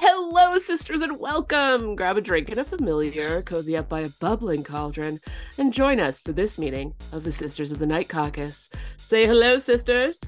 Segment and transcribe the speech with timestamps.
[0.00, 1.96] Hello, sisters, and welcome.
[1.96, 5.20] Grab a drink and a familiar, cozy up by a bubbling cauldron,
[5.58, 8.70] and join us for this meeting of the Sisters of the Night Caucus.
[8.96, 10.20] Say hello, sisters.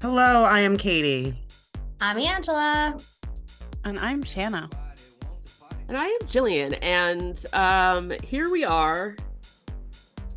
[0.00, 1.36] Hello, I am Katie.
[2.00, 2.96] I'm Angela.
[3.84, 4.70] And I'm Shanna.
[5.88, 6.78] And I am Jillian.
[6.80, 9.16] And um, here we are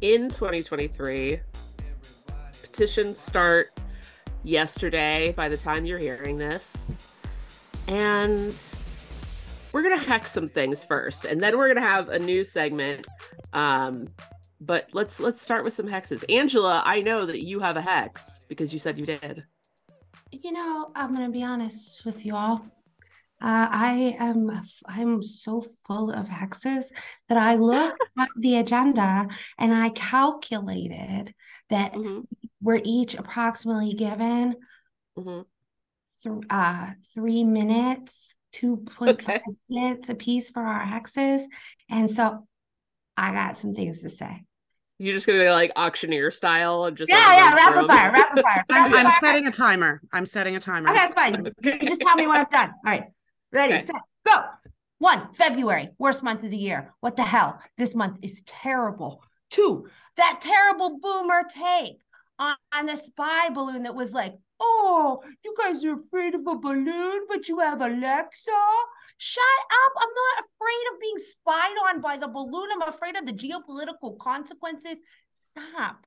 [0.01, 1.39] in 2023.
[2.63, 3.79] Petitions start
[4.43, 6.85] yesterday by the time you're hearing this.
[7.87, 8.53] And
[9.71, 11.25] we're going to hack some things first.
[11.25, 13.07] And then we're going to have a new segment.
[13.53, 14.07] Um,
[14.61, 16.23] but let's let's start with some hexes.
[16.29, 19.43] Angela, I know that you have a hex because you said you did.
[20.31, 22.65] You know, I'm gonna be honest with you all.
[23.41, 26.85] Uh, I am I'm so full of hexes
[27.27, 29.27] that I looked at the agenda
[29.59, 31.33] and I calculated
[31.69, 32.25] that Mhm,
[32.61, 34.55] we're each approximately given
[35.17, 35.45] mhm.
[36.25, 39.43] Th- uh, three minutes, two point five Okay.
[39.69, 41.43] minutes a piece for our hexes,
[41.89, 42.47] and so
[43.17, 44.43] I got some things to say.
[44.97, 47.79] You're just gonna go like auctioneer style and just Yeah, like, yeah, run rapid through
[47.83, 47.87] 'em?
[47.87, 49.19] fire, rapid fire, I'm, rapid I'm fire.
[49.19, 50.01] setting a timer.
[50.13, 50.89] I'm setting a timer.
[50.89, 51.45] Okay, that's fine.
[51.63, 52.69] You just tell me when I'm done.
[52.69, 53.03] All right.
[53.51, 53.83] Ready, Okay.
[53.85, 53.95] set,
[54.25, 54.33] go.
[54.99, 56.93] One, February, worst month of the year.
[57.01, 57.59] What the hell?
[57.77, 59.21] This month is terrible.
[59.49, 61.97] Two, that terrible boomer take
[62.39, 66.55] on, on the spy balloon that was like, oh, you guys are afraid of a
[66.55, 68.51] balloon, but you have Alexa?
[69.17, 69.93] Shut up.
[69.97, 72.69] I'm not afraid of being spied on by the balloon.
[72.73, 74.99] I'm afraid of the geopolitical consequences.
[75.31, 76.05] Stop.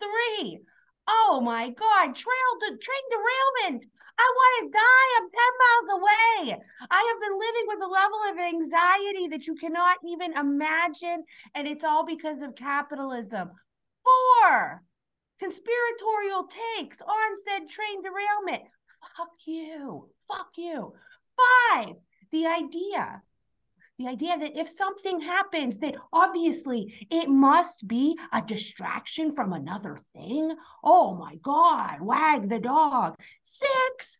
[0.00, 0.60] Three,
[1.08, 3.84] oh my God, trail to train derailment.
[4.20, 5.08] I want to die.
[5.16, 6.58] I'm 10 miles away.
[6.90, 11.24] I have been living with a level of anxiety that you cannot even imagine.
[11.54, 13.50] And it's all because of capitalism.
[14.04, 14.82] Four,
[15.38, 18.68] conspiratorial takes on said train derailment.
[19.16, 20.10] Fuck you.
[20.26, 20.94] Fuck you.
[21.36, 21.94] Five,
[22.32, 23.22] the idea.
[23.98, 30.02] The idea that if something happens, that obviously it must be a distraction from another
[30.14, 30.52] thing.
[30.84, 33.16] Oh my God, wag the dog.
[33.42, 34.18] Six,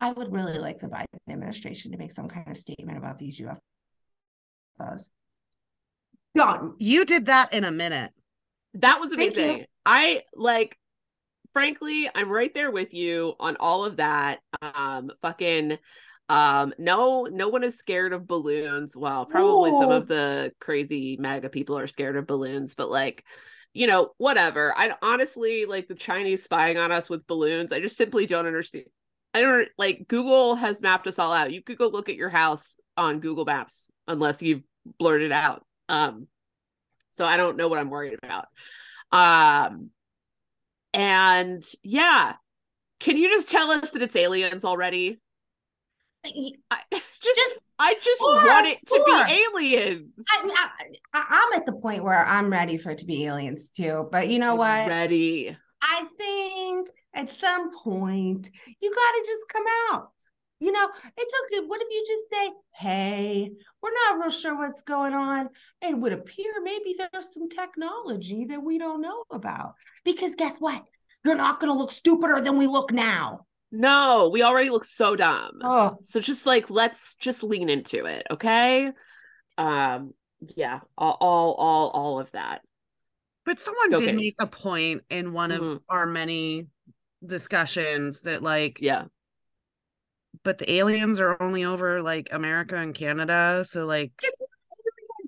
[0.00, 3.40] I would really like the Biden administration to make some kind of statement about these
[3.40, 5.08] UFOs.
[6.34, 6.74] Done.
[6.78, 8.12] You did that in a minute.
[8.74, 9.42] That was Thank you.
[9.42, 9.66] amazing.
[9.88, 10.78] I like
[11.54, 14.40] frankly, I'm right there with you on all of that.
[14.60, 15.78] Um fucking
[16.28, 18.94] um no no one is scared of balloons.
[18.94, 23.24] Well, probably some of the crazy MAGA people are scared of balloons, but like
[23.72, 24.74] you know, whatever.
[24.76, 27.72] I honestly like the Chinese spying on us with balloons.
[27.72, 28.86] I just simply don't understand.
[29.32, 31.50] I don't like Google has mapped us all out.
[31.50, 34.64] You could go look at your house on Google Maps unless you've
[34.98, 35.64] blurred it out.
[35.88, 36.26] Um
[37.10, 38.48] so I don't know what I'm worried about.
[39.12, 39.90] Um,
[40.94, 42.34] and yeah,
[43.00, 45.20] can you just tell us that it's aliens already?
[46.24, 46.30] I
[46.92, 50.12] just, Just- I just or- want it to or- be aliens.
[50.32, 50.66] I,
[51.14, 54.08] I, I'm at the point where I'm ready for it to be aliens too.
[54.10, 54.88] But you know I'm what?
[54.88, 55.56] Ready?
[55.80, 60.10] I think at some point you got to just come out.
[60.60, 61.66] You know, it's okay.
[61.66, 65.50] What if you just say, hey, we're not real sure what's going on?
[65.80, 69.74] It would appear maybe there's some technology that we don't know about.
[70.04, 70.82] Because guess what?
[71.24, 73.46] You're not going to look stupider than we look now.
[73.70, 75.60] No, we already look so dumb.
[75.62, 78.90] Oh, So just like let's just lean into it, okay?
[79.58, 80.14] Um,
[80.56, 82.62] yeah, all, all, all, all of that.
[83.44, 84.06] But someone Okay.
[84.06, 85.80] did make a point in one of Mhm.
[85.88, 86.66] our many
[87.24, 89.04] discussions that like Yeah,
[90.44, 93.64] but the aliens are only over like America and Canada.
[93.68, 94.40] So like it's,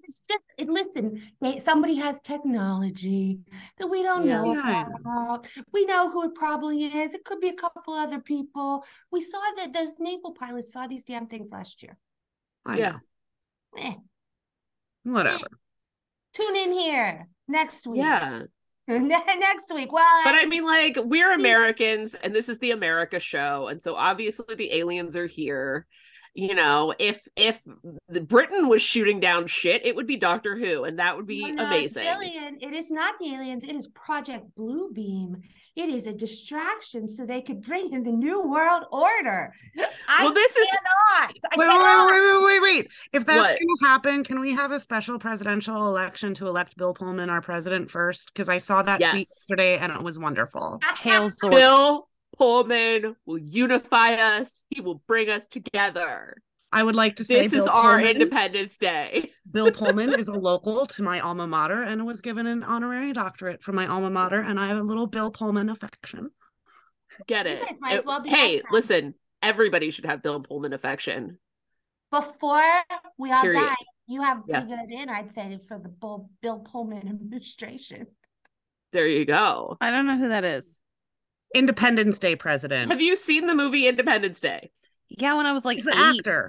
[0.02, 1.22] it's just, and listen,
[1.60, 3.40] somebody has technology
[3.78, 4.42] that we don't Yeah.
[4.42, 4.86] know Yeah.
[5.00, 5.46] about.
[5.72, 7.14] We know who it probably is.
[7.14, 8.84] It could be a couple other people.
[9.10, 11.96] We saw that those naval pilots saw these damn things last year.
[12.64, 12.90] I Yeah.
[12.92, 12.98] know.
[13.78, 13.94] Eh,
[15.04, 15.46] Whatever.
[16.34, 17.98] tune in here next week.
[18.02, 18.42] yeah.
[18.88, 19.92] next week.
[19.92, 23.68] Well, But I mean, like, we're Americans and this is the America show.
[23.68, 25.86] And so obviously the aliens are here.
[26.32, 27.60] You know, if if
[28.08, 31.42] the Britain was shooting down shit, it would be Doctor Who, and that would be
[31.42, 32.04] No, no, amazing.
[32.04, 33.64] Jillian, it is not the aliens.
[33.64, 35.42] It is Project Bluebeam.
[35.76, 39.52] It is a distraction so they could bring in the new world order.
[40.08, 41.34] I Well, this is- cannot.
[41.52, 42.88] I Wait, wait, wait, wait, wait, wait.
[43.12, 47.30] If that's gonna happen, can we have a special presidential election to elect Bill Pullman
[47.30, 48.32] our president first?
[48.32, 49.18] Because I saw that tweet Yes.
[49.48, 50.80] yesterday and it was wonderful.
[51.00, 54.64] Hail Bill Pullman will unify us.
[54.70, 56.36] He will bring us together.
[56.72, 59.30] I would like to say This is Bill our Pullman- Independence Day.
[59.50, 63.62] Bill Pullman is a local to my alma mater and was given an honorary doctorate
[63.62, 66.30] from my alma mater, and I have a little Bill Pullman affection.
[67.26, 67.66] Get You it?
[67.66, 71.38] guys might as Uh, well be hey, listen, everybody should have Bill Pullman affection.
[72.12, 72.62] before
[73.18, 73.60] we all Period.
[73.60, 73.74] die,
[74.06, 74.60] you have a Yeah.
[74.62, 78.06] pretty good in, I'd say, for the Bill, Bill Pullman administration.
[78.92, 79.76] There you go.
[79.80, 80.78] I don't know who that is.
[81.54, 82.90] Independence Day president.
[82.92, 84.70] Have you seen the movie Independence Day?
[85.10, 86.48] Yeah, when I was like He's actor.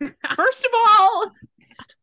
[0.36, 1.30] First of all,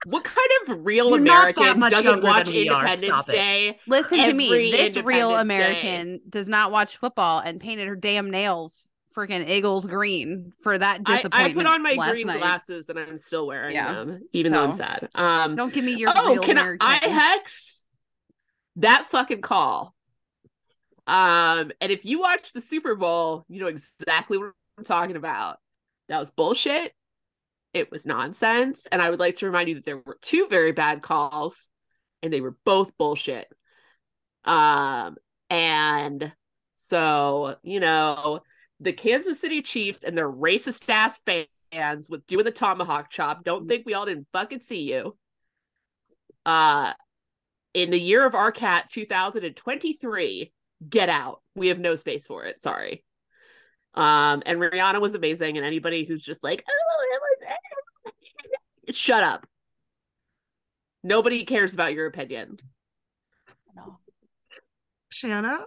[0.06, 2.86] what kind of real You're not that American doesn't watch than we are.
[2.86, 3.80] Independence Day?
[3.88, 4.72] Listen to me.
[4.72, 5.56] This real Independence Day.
[5.56, 11.04] American does not watch football and painted her damn nails freaking Eagles green for that
[11.04, 11.51] disappointment.
[11.51, 12.40] I put on my green night.
[12.40, 13.92] glasses and I'm still wearing Yeah.
[13.92, 15.10] them, even though I'm sad.
[15.16, 16.88] Um, Don't give me your oh, can American.
[16.88, 17.86] I hex
[18.78, 19.94] that fucking call?
[21.07, 25.57] Um, and if you watch the Super Bowl, you know exactly what I'm talking about.
[26.10, 26.94] That was bullshit.
[27.74, 28.88] It was nonsense.
[28.92, 31.70] And I would like to remind you that there were two very bad calls,
[32.22, 33.48] and they were both bullshit.
[34.44, 35.16] Um,
[35.50, 36.34] and
[36.76, 38.42] so, you know,
[38.80, 43.68] the Kansas City Chiefs and their racist ass fans with doing the tomahawk chop don't
[43.68, 45.16] think we all didn't fucking see you.
[46.46, 46.94] Uh
[47.74, 50.52] in the year of our cat 2023,
[50.90, 51.42] get out.
[51.56, 52.62] We have no space for it.
[52.62, 53.04] Sorry.
[53.95, 56.74] Um, and Rihanna was amazing, and anybody who's just like, oh,
[58.88, 59.45] was shut up.
[61.03, 62.57] Nobody cares about your opinion.
[63.75, 64.00] No.
[65.09, 65.59] Shanna?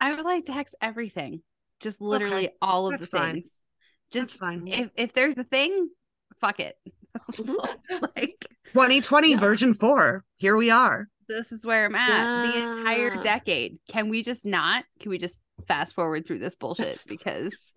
[0.00, 1.42] I would like to hex everything.
[1.80, 3.34] Just literally all of that's the fine.
[3.34, 3.48] things.
[4.12, 4.66] That's Just fine.
[4.68, 5.88] if if there's a thing,
[6.40, 6.76] fuck it.
[7.32, 7.56] Mhm.
[8.16, 9.38] like 2020 Yeah.
[9.38, 10.24] version 4.
[10.36, 11.08] Here we are.
[11.28, 12.52] this is where I'm at.
[12.52, 13.78] The entire decade.
[13.88, 14.84] Can we just not?
[15.00, 17.72] Can we just fast forward through this bullshit because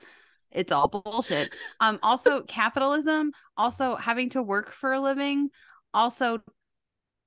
[0.51, 1.53] it's all bullshit.
[1.79, 5.49] Um also capitalism, also having to work for a living,
[5.93, 6.39] also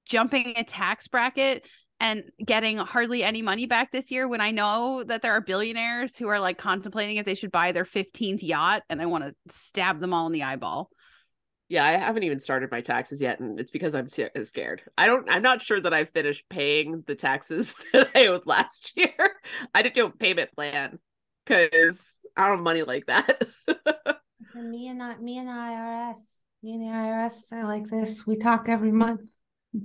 [0.07, 1.67] jumping a tax bracket
[2.01, 6.17] and getting hardly any money back this year when I know that there are billionaires
[6.17, 9.35] who are like contemplating if they should buy their 15th yacht and I want to
[9.49, 10.89] stab them all in the eyeball.
[11.71, 14.83] Yeah, I haven't even started my taxes yet, and it's because I'm sca- uh, scared.
[14.99, 15.27] I don't.
[15.31, 19.15] I'm not sure that I've finished paying the taxes that I owed last year.
[19.73, 20.99] I didn't do a payment plan
[21.47, 23.43] because I don't have money like that.
[24.53, 26.17] So me and I, me and the IRS,
[26.63, 28.27] me and the IRS are like this.
[28.27, 29.21] We talk every month.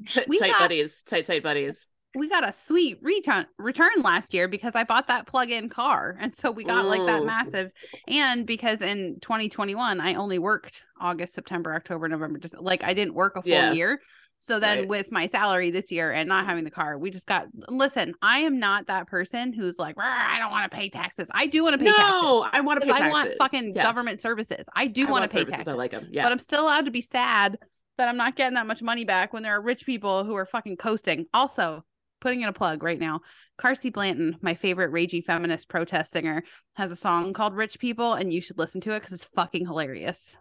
[0.07, 1.88] T- We tight got- buddies, tight tight buddies.
[2.15, 6.17] We got a sweet return return last year because I bought that plug-in car.
[6.19, 7.25] And so we got like that oh.
[7.25, 7.71] massive
[8.07, 13.13] and because in 2021 I only worked August, September, October, November, just like I didn't
[13.13, 13.73] work a full Yeah.
[13.73, 14.01] year.
[14.39, 14.88] So then Right.
[14.88, 18.39] with my salary this year and not having the car, we just got listen, I
[18.39, 21.29] am not that person who's like, I don't want to pay taxes.
[21.33, 22.21] I do want to pay taxes.
[22.21, 23.07] No, I want to pay taxes.
[23.07, 23.83] I want fucking Yeah.
[23.83, 24.67] government services.
[24.75, 25.67] I do I want to pay taxes.
[25.67, 26.07] I like them.
[26.12, 26.23] Yeah.
[26.23, 27.57] But I'm still allowed to be sad
[27.97, 30.45] that I'm not getting that much money back when there are rich people who are
[30.45, 31.27] fucking coasting.
[31.33, 31.83] Also,
[32.25, 33.22] putting in a plug right now.
[33.56, 36.44] Carsie Blanton, my favorite ragey feminist protest singer,
[36.74, 39.68] has a song called Rich People, and you should listen to it because it's fucking
[39.68, 40.36] hilarious.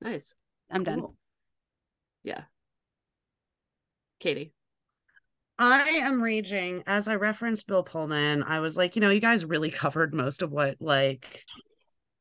[0.00, 0.34] nice.
[0.68, 1.04] I'm done.
[2.24, 2.42] Yeah.
[4.18, 4.52] Katie.
[5.60, 8.42] I am raging as I referenced Bill Pullman.
[8.42, 11.44] I was like, you know, you guys really covered most of what like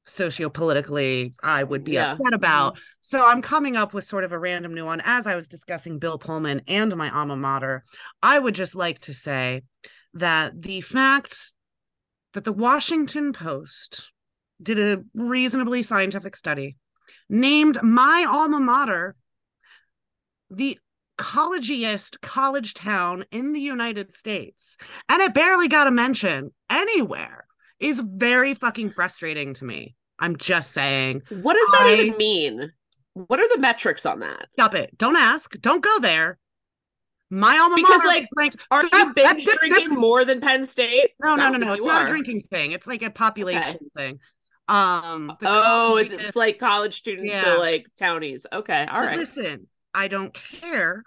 [0.08, 2.12] sociopolitically I would be Yeah.
[2.12, 2.36] upset mm-hmm.
[2.36, 2.80] about.
[3.02, 6.00] So I'm coming up with sort of a random new one as I was discussing
[6.00, 7.84] Bill Pullman and my alma mater.
[8.24, 9.64] I would just like to say
[10.14, 11.54] that the fact
[12.34, 14.12] that the Washington Post
[14.62, 16.78] did a reasonably scientific study
[17.30, 19.16] named my alma mater
[20.50, 20.80] the
[21.18, 24.78] collegiest college town in the United States,
[25.10, 27.47] and it barely got a mention anywhere,
[27.80, 29.96] is very fucking frustrating to me.
[30.20, 31.22] I'm just saying.
[31.30, 32.72] What does that I- even mean?
[33.14, 34.48] What are the metrics on that?
[34.54, 34.96] Stop it.
[34.98, 35.60] Don't ask.
[35.60, 36.38] Don't go there.
[37.30, 40.24] My alma Because, mater like, ranked- Are So you that- binge that- that- drinking more
[40.24, 41.12] than Penn State?
[41.22, 41.74] No, no, no, no.
[41.74, 42.06] It's not are.
[42.06, 42.72] a drinking thing.
[42.72, 44.20] It's like a population thing.
[44.70, 45.36] Um.
[45.44, 47.42] Oh, it's, collegiest- it's like college students Yeah.
[47.54, 48.46] to like townies.
[48.52, 49.18] Okay, all But right.
[49.18, 51.04] Listen, I don't care.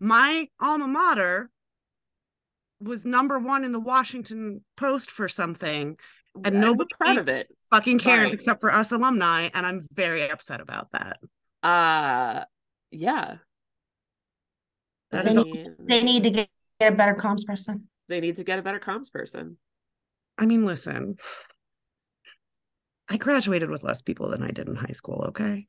[0.00, 1.50] My alma mater
[2.80, 5.96] was number one in the Washington Post for something.
[6.44, 7.48] and I'm nobody- proud of it.
[7.72, 8.32] Fucking cares Sorry.
[8.32, 11.18] except for us alumni, and I'm very upset about that.
[11.62, 12.44] Uh,
[12.90, 13.36] yeah.
[15.10, 16.48] That I is a- They need to get,
[16.80, 17.88] get a better comms person.
[18.08, 19.56] they need to get a better comms person.
[20.38, 21.16] I mean, listen.
[23.08, 25.66] I graduated with less people than I did in high school, okay?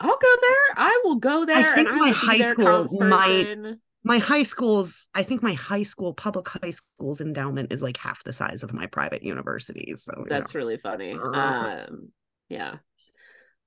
[0.00, 0.64] I'll go there.
[0.76, 1.72] I will go there.
[1.72, 3.80] I think and my high school might- person.
[4.04, 8.22] My high school's, I think my high school, public high school's endowment is like half
[8.24, 10.04] the size of my private universities.
[10.04, 10.58] So, That's know.
[10.58, 11.12] really funny.
[11.12, 12.10] Um,
[12.48, 12.76] yeah.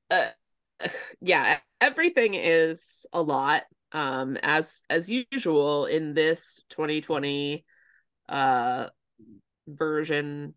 [0.09, 0.27] Uh,
[1.21, 3.63] yeah, everything is a lot.
[3.93, 7.63] Um, as as usual in this 2020
[8.27, 8.87] uh
[9.65, 10.53] version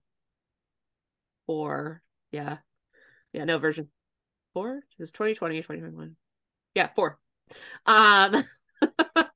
[1.46, 2.02] four.
[2.32, 2.58] Yeah.
[3.32, 3.88] Yeah, no version
[4.52, 6.16] four is 2020 2021
[6.75, 7.18] yeah four
[7.87, 8.44] um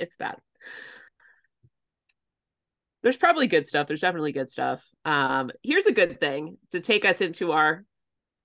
[0.00, 0.36] it's bad.
[3.02, 3.86] There's probably good stuff.
[3.88, 4.86] There's definitely good stuff.
[5.04, 7.84] Um here's a good thing to take us into our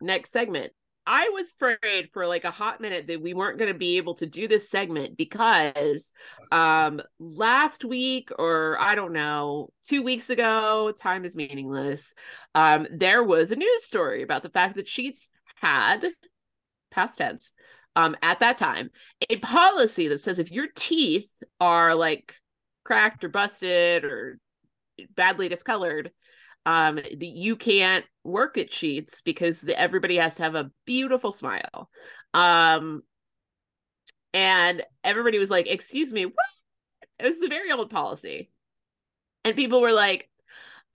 [0.01, 0.73] next segment.
[1.09, 4.15] I was afraid for like a hot minute that we weren't going to be able
[4.15, 6.11] to do this segment because
[6.51, 12.13] um last week or i don't know two weeks ago time is meaningless
[12.55, 16.05] um there was a news story about the fact that Sheetz had
[16.91, 17.53] past tense
[17.97, 18.89] um at that time
[19.29, 22.33] a policy that says if your teeth are like
[22.85, 24.39] cracked or busted or
[25.15, 26.11] badly discolored
[26.65, 31.89] um you can't work at Sheetz because everybody has to have a beautiful smile.
[32.33, 33.01] Um
[34.33, 36.35] and everybody was like excuse me what?
[37.19, 38.51] It was a very old policy.
[39.43, 40.29] And people were like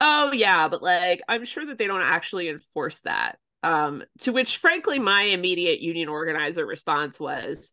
[0.00, 4.58] oh yeah but like i'm sure that they don't actually enforce that um, to which,
[4.58, 7.72] frankly, my immediate union organizer response was,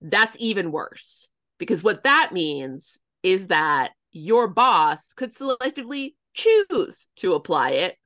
[0.00, 1.30] that's even worse.
[1.58, 7.96] Because what that means is that your boss could selectively choose to apply it.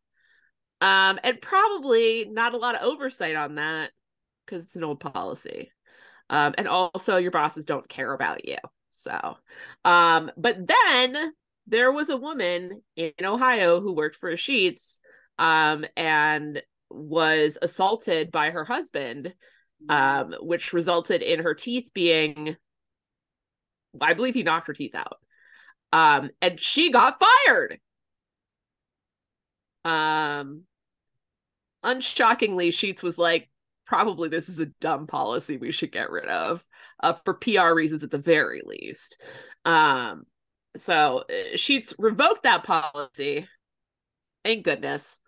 [0.80, 3.90] Um, and probably not a lot of oversight on that
[4.46, 5.72] because it's an old policy.
[6.30, 8.58] Um, and also, your bosses don't care about you.
[8.90, 9.36] So,
[9.84, 11.32] um, but then
[11.66, 14.98] there was a woman in Ohio who worked for Sheetz
[15.38, 19.34] um, and was assaulted by her husband,
[19.88, 22.56] um, which resulted in her teeth being,
[24.00, 25.18] I believe he knocked her teeth out.
[25.92, 27.78] Um, and she got fired.
[29.84, 30.64] Um,
[31.84, 33.48] unshockingly, Sheetz was like,
[33.86, 36.62] probably this is a dumb policy we should get rid of
[37.02, 39.16] uh, for PR reasons at the very least.
[39.64, 40.24] Um,
[40.76, 43.48] so uh, Sheetz revoked that policy.
[44.44, 45.20] Thank goodness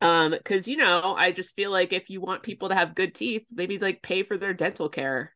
[0.00, 3.14] um because you know i just feel like if you want people to have good
[3.14, 5.32] teeth maybe like pay for their dental care.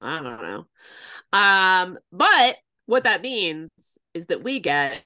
[0.00, 0.66] I don't know.
[1.32, 3.70] Um but what that means
[4.12, 5.02] is that we get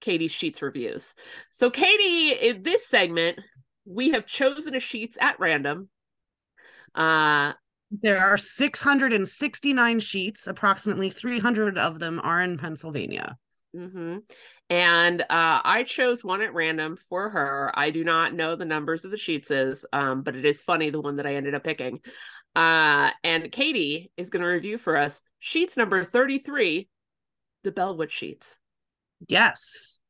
[0.00, 1.14] katie Sheetz reviews.
[1.50, 3.38] So katie in this segment
[3.84, 5.88] we have chosen a Sheetz at random.
[6.94, 7.52] Uh
[7.90, 10.46] there are 669 Sheetz.
[10.46, 13.36] Approximately 300 of them are in pennsylvania.
[13.74, 14.18] Mm-hmm.
[14.70, 17.72] And uh, I chose one at random for her.
[17.74, 20.90] I do not know the numbers of the Sheetz is, um, but it is funny
[20.90, 22.00] the one that I ended up picking.
[22.54, 26.88] Uh, and Katie is going to review for us Sheetz number 33,
[27.64, 28.56] the Bellwood Sheetz.
[29.26, 30.00] Yes.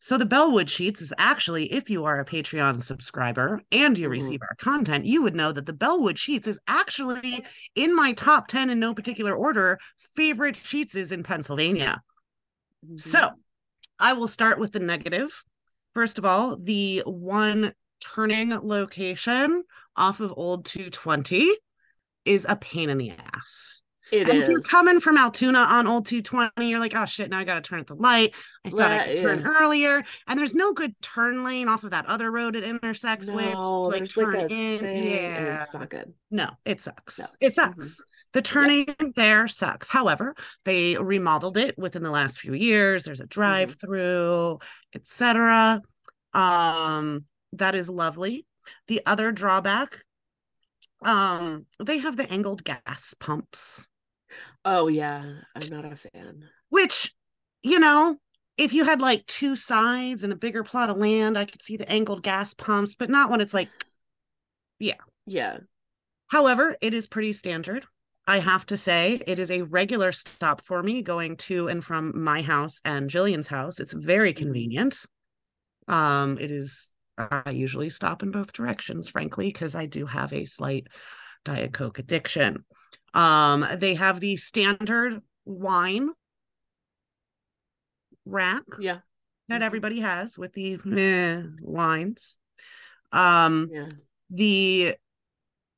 [0.00, 4.12] So the Bellwood Sheetz is actually, if you are a Patreon subscriber and you Mhm.
[4.12, 8.46] receive our content, you would know that the Bellwood Sheetz is actually in my top
[8.46, 9.80] 10 in no particular order
[10.14, 12.00] favorite Sheetz is in Pennsylvania.
[12.96, 13.30] So
[13.98, 15.44] I will start with the negative.
[15.94, 19.64] First of all, the one turning location
[19.96, 21.48] off of Old 220
[22.24, 23.82] is a pain in the ass.
[24.10, 27.38] It and if you're coming from Altoona on Old 220, you're like, oh shit, now
[27.38, 28.34] I got to turn at the light.
[28.64, 29.46] I thought I Yeah, could turn yeah.
[29.46, 30.02] earlier.
[30.26, 33.54] And there's no good turn lane off of that other road it intersects with.
[33.54, 34.78] like, turn like in.
[34.80, 35.62] thing, Yeah.
[35.64, 36.12] it's not good.
[36.30, 37.18] No, it sucks.
[37.18, 37.24] No.
[37.40, 37.54] It Mhm.
[37.54, 38.00] sucks.
[38.32, 38.86] The turning
[39.16, 39.88] there sucks.
[39.88, 40.34] However,
[40.64, 43.04] they remodeled it within the last few years.
[43.04, 43.28] There's a Mm-hmm.
[43.40, 44.58] drive-through,
[44.94, 45.80] etc.
[46.34, 47.24] Um,
[47.54, 48.44] that is lovely.
[48.86, 50.04] The other drawback,
[51.02, 53.87] um, they have the angled gas pumps,
[54.70, 55.24] Oh yeah,
[55.56, 56.44] I'm not a fan.
[56.68, 57.14] which,
[57.62, 58.18] you know,
[58.58, 61.78] if you had like two sides and a bigger plot of land, I could see
[61.78, 63.70] the angled gas pumps, but not when it's like
[64.78, 65.60] Yeah, Yeah.
[66.26, 67.86] However, it is pretty standard.
[68.26, 72.22] I have to say, it is a regular stop for me going to and from
[72.22, 73.80] my house and Jillian's house.
[73.80, 75.06] It's very convenient.
[75.88, 80.44] Um, it is, I usually stop in both directions, frankly, because I do have a
[80.44, 80.88] slight
[81.46, 82.66] Diet Coke addiction.
[83.14, 86.10] Um, they have the standard wine
[88.24, 88.98] rack yeah,
[89.48, 89.64] that Mhm.
[89.64, 92.36] everybody has with the eh, lines.
[93.12, 93.88] Um, yeah.
[94.30, 94.96] the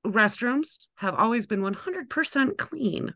[0.04, 3.14] restrooms have always been 100% clean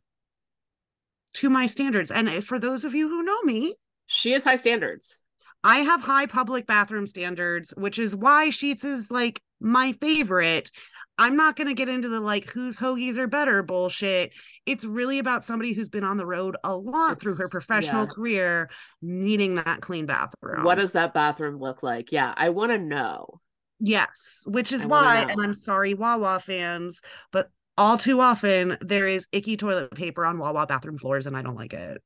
[1.35, 2.11] to my standards.
[2.13, 3.75] And for those of you who know me,
[4.07, 5.23] She has high standards.
[5.65, 10.71] I have high public bathroom standards, which is why Sheetz is like my favorite.
[11.17, 14.33] I'm not going to get into the like whose hoagies are better bullshit.
[14.67, 18.11] It's really about somebody who's been on the road a lot through her professional yeah.
[18.11, 20.65] career needing that clean bathroom.
[20.65, 22.11] What does that bathroom look like?
[22.11, 23.41] Yeah, I want to know.
[23.81, 27.01] Yes, which is I why, and I'm sorry, Wawa fans,
[27.33, 31.43] but all too often there is icky toilet paper on Wawa bathroom floors, and I
[31.43, 32.03] don't like it.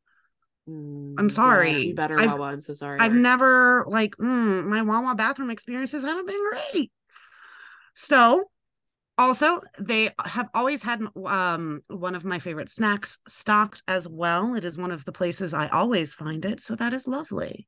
[0.68, 1.82] Mm, I'm yeah, sorry.
[1.82, 2.46] do better, I've- Wawa.
[2.46, 2.98] I'm so sorry.
[2.98, 6.90] I've never like mm, my Wawa bathroom experiences haven't been great.
[7.94, 8.44] So,
[9.18, 14.54] also they have always had um one of my favorite snacks stocked as well.
[14.54, 17.66] It is one of the places I always find it, so that is lovely.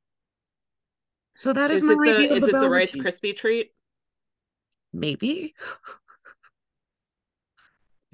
[1.35, 3.03] So that is, is my it review the of is the it the Rice Sheetz.
[3.03, 3.71] Krispie treat?
[4.93, 5.55] Maybe.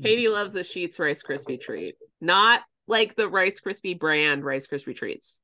[0.02, 4.96] Katie loves the Sheetz Rice Krispie treat, not like the Rice Krispie brand Rice Krispie
[4.96, 5.40] treats.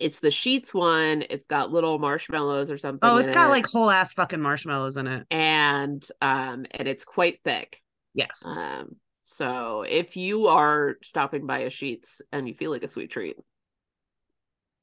[0.00, 1.22] It's the Sheetz one.
[1.30, 3.00] It's got little marshmallows or something.
[3.02, 5.26] Oh, it's got it, like whole ass fucking marshmallows in it.
[5.30, 7.80] and um and it's quite thick.
[8.14, 8.44] Yes.
[8.44, 13.10] Um, so if you are stopping by a Sheetz and you feel like a sweet
[13.10, 13.36] treat,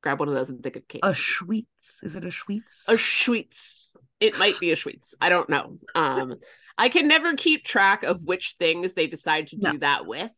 [0.02, 1.02] grab one of those and think of Katie.
[1.04, 2.04] a Schweetz.
[2.04, 2.88] Is it a Schweetz?
[2.88, 3.96] a Schweetz.
[4.20, 5.14] It might be a Schweetz.
[5.20, 5.78] I don't know.
[5.96, 6.36] Um,
[6.78, 9.78] I can never keep track of which things they decide to do No.
[9.80, 10.32] that with.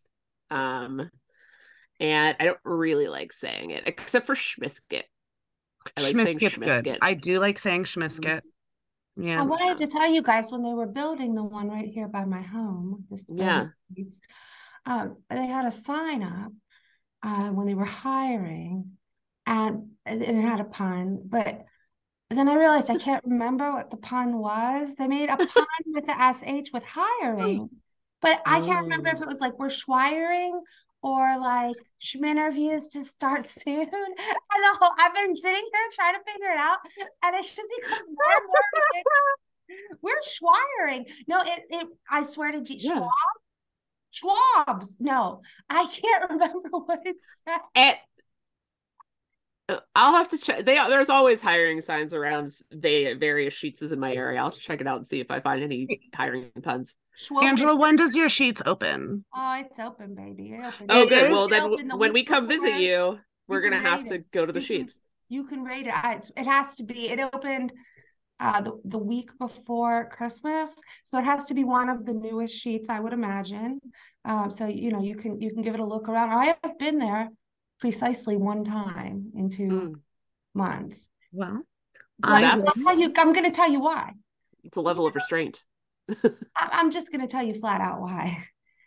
[0.50, 1.10] Um,
[2.00, 5.04] and I don't really like saying it, except for Schmisket.
[5.98, 6.86] I like saying Schmisket's good.
[6.86, 6.98] Schmisket.
[7.02, 8.42] I do like saying Schmisket.
[9.16, 9.40] Yeah.
[9.42, 12.26] I wanted to tell you guys when they were building the one right here by
[12.26, 13.68] my home, this Yeah.
[13.98, 14.20] Sheetz,
[14.86, 16.52] um, they had a sign up
[17.24, 18.92] uh, when they were hiring,
[19.46, 21.66] and and it had a pun, but
[22.30, 24.96] then I realized I can't remember what the pun was.
[24.96, 27.70] They made a pun with the sh with hiring,
[28.22, 29.24] but I can't remember if Oh.
[29.24, 30.62] it was like we're schwiring
[31.02, 33.80] or like schminterviews to start soon.
[33.88, 36.78] And the whole I've been sitting here trying to figure it out,
[37.24, 39.98] and it just becomes more and more.
[40.02, 41.06] We're schwiring.
[41.28, 43.06] No, it, it I swear to G Yeah.
[44.12, 44.38] Schwab.
[44.68, 44.96] Schwabs.
[45.00, 47.98] No, I can't remember what it said.
[49.96, 50.66] I'll have to check.
[50.66, 54.40] They there's always hiring signs around the various Sheetz in my area.
[54.40, 56.96] I'll have to check it out and see if I find any hiring puns.
[57.18, 59.26] Schwab- Angela, when does your Sheetz open?
[59.36, 60.52] Oh, it's open, baby.
[60.54, 60.90] It opened.
[60.92, 61.24] Oh, It good.
[61.26, 62.80] is Well, then open the when we week come visit before.
[62.80, 64.32] you, we're can gonna have to it.
[64.32, 65.00] go to the You can- Sheetz.
[65.32, 65.94] You can rate it.
[65.94, 67.10] I, it has to be.
[67.10, 67.72] It opened
[68.42, 70.74] uh the, the week before Christmas,
[71.04, 73.80] so it has to be one of the newest Sheetz, I would imagine.
[74.26, 76.32] Um, so you know you can you can give it a look around.
[76.32, 77.30] I have been there
[77.80, 79.94] precisely one time in two Mm,
[80.54, 81.08] months.
[81.32, 81.64] Well,
[82.24, 84.14] I I'll that's- tell you, I'm going to tell you why.
[84.64, 85.64] it's a level of restraint.
[86.10, 86.20] I,
[86.56, 88.46] I'm just going to tell you flat out why.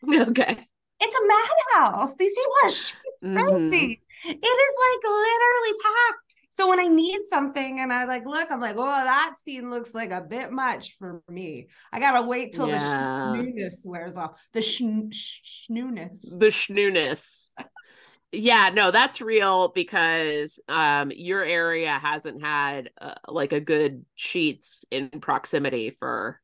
[0.08, 0.66] okay.
[1.00, 2.14] It's a madhouse.
[2.16, 3.70] These people are Sheetz Mhm.
[3.70, 4.02] crazy.
[4.24, 6.18] It is like literally packed.
[6.50, 9.94] So when I need something and I like look, I'm like, oh, that scene looks
[9.94, 11.68] like a bit much for me.
[11.92, 12.78] I gotta wait till Yeah.
[12.78, 14.32] the schnooness wears off.
[14.52, 16.18] The schn- sh- schnooness.
[16.38, 17.52] The schnooness.
[18.34, 24.84] Yeah, no, that's real because um your area hasn't had uh, like a good Sheetz
[24.90, 26.40] in proximity for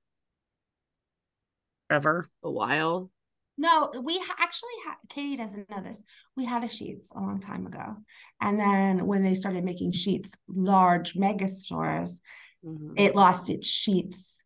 [1.91, 2.29] ever.
[2.43, 3.11] a while.
[3.57, 6.01] No, we ha- actually had Katie doesn't know this.
[6.37, 7.97] We had a Sheetz a long time ago,
[8.41, 12.21] and then when they started making Sheetz, large mega stores,
[12.65, 12.93] Mhm.
[12.97, 14.43] it lost its Sheetz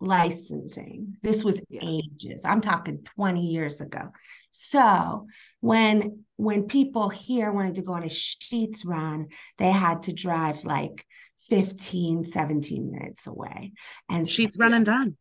[0.00, 1.16] licensing.
[1.22, 1.80] This was Yeah.
[1.82, 2.42] ages.
[2.44, 4.10] I'm talking 20 years ago.
[4.50, 5.26] So
[5.60, 10.64] when when people here wanted to go on a Sheetz run, they had to drive
[10.64, 11.06] like
[11.50, 13.72] 15, 17 minutes away.
[14.08, 15.16] And so- Sheetz run and done.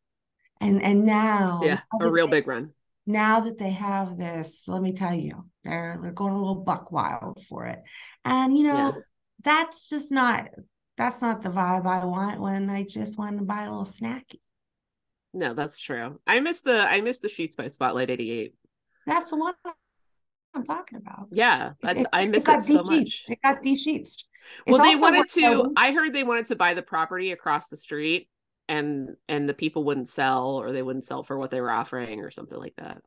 [0.61, 2.73] and and now yeah, a real they- big run.
[3.05, 6.91] now that they have this, let me tell you, they're they're going a little buck
[6.91, 7.81] wild for it.
[8.23, 9.01] And you know, Yeah.
[9.43, 10.49] that's just not
[10.97, 14.39] that's not the vibe I want when I just want to buy a little snacky.
[15.33, 16.19] No, that's true.
[16.25, 18.53] I miss the I miss the Sheetz by Spotlight 88.
[19.05, 19.53] That's the one
[20.55, 21.27] I'm talking about.
[21.31, 23.25] Yeah, that's It- I it miss got it so much.
[23.27, 24.23] It got de-Sheetz.
[24.65, 25.71] Well, It's they wanted to.
[25.77, 28.29] I heard they wanted to buy the property across the street,
[28.67, 32.21] and and the people wouldn't sell, or they wouldn't sell for what they were offering,
[32.21, 33.03] or something like that.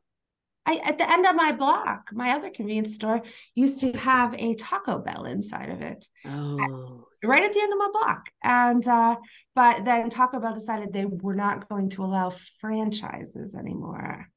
[0.65, 3.21] I, at the end of my block, my other convenience store
[3.53, 6.07] used to have a Taco Bell inside of it.
[6.25, 8.29] Oh, right at the end of my block.
[8.43, 9.17] And uh,
[9.55, 14.27] but then Taco Bell decided they were not going to allow franchises anymore,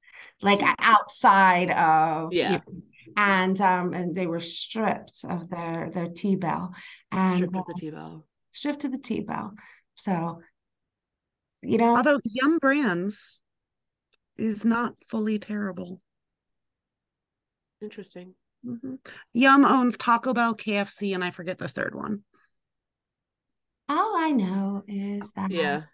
[0.42, 2.58] like outside of you Yeah.
[2.66, 2.82] know,
[3.16, 6.74] and um and they were stripped of their their T bell
[7.12, 8.26] and stripped of uh, the T-bell.
[8.52, 9.54] stripped of the T bell.
[9.94, 10.40] So
[11.62, 13.38] you know, Although Yum Brands
[14.36, 16.00] is not fully terrible.
[17.80, 18.34] Interesting.
[18.64, 18.98] Mhm.
[19.32, 22.24] Yum owns Taco Bell, KFC, and I forget the third one.
[23.88, 25.84] all I know is that Yeah.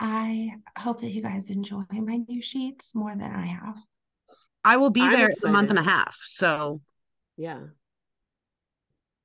[0.00, 3.76] I hope that you guys enjoy my new Sheetz more than I have.
[4.64, 6.80] I will be I'm there in a month and a half, so
[7.36, 7.68] Yeah.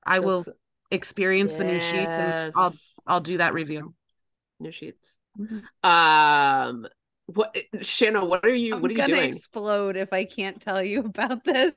[0.04, 0.60] I will That's-
[0.92, 2.74] experience the new Sheetz and I'll
[3.08, 3.96] I'll do that review.
[4.60, 5.18] new Sheetz.
[5.38, 5.64] Mhm.
[5.84, 6.88] Um,
[7.34, 8.24] what, Shanna?
[8.26, 8.76] What are you?
[8.76, 9.30] I'm what are you gonna doing?
[9.36, 11.74] explode if I can't tell you about this.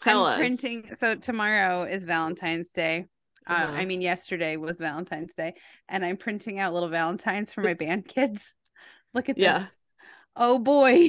[0.00, 0.38] Tell I'm us.
[0.38, 0.94] printing.
[0.94, 3.06] So tomorrow is Valentine's Day.
[3.46, 3.72] Uh, Uh-huh.
[3.72, 5.54] I mean, yesterday was Valentine's Day,
[5.88, 8.54] and I'm printing out little Valentines for my band kids.
[9.14, 9.42] Look at this.
[9.44, 9.64] Yeah.
[10.36, 11.08] Oh boy.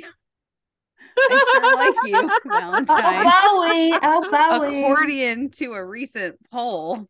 [1.17, 3.23] I sure like you, Oh, Valentine.
[3.23, 3.99] Bowie.
[4.01, 4.81] Oh, Bowie.
[4.83, 7.05] Accordion to a recent poll.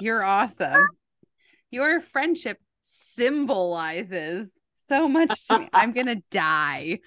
[0.00, 0.84] You're awesome.
[1.70, 4.52] Your friendship symbolizes
[4.88, 5.68] so much to me.
[5.72, 7.00] I'm gonna die.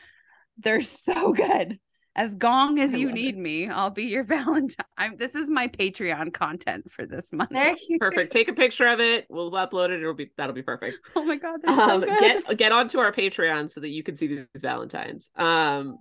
[0.57, 1.79] They're so good.
[2.13, 4.85] As gong as I you love need me, I'll be your Valentine.
[4.97, 7.51] I'm, this is my Patreon content for this month.
[7.51, 8.01] They're cute.
[8.01, 8.33] Perfect.
[8.33, 9.27] Take a picture of it.
[9.29, 10.01] We'll upload it.
[10.01, 10.97] It'll be that'll be perfect.
[11.15, 12.19] Oh my god, they're so Um, good.
[12.19, 15.31] get get onto our Patreon so that you can see these Valentines.
[15.37, 15.99] Um,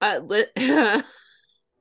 [0.00, 0.46] uh, li-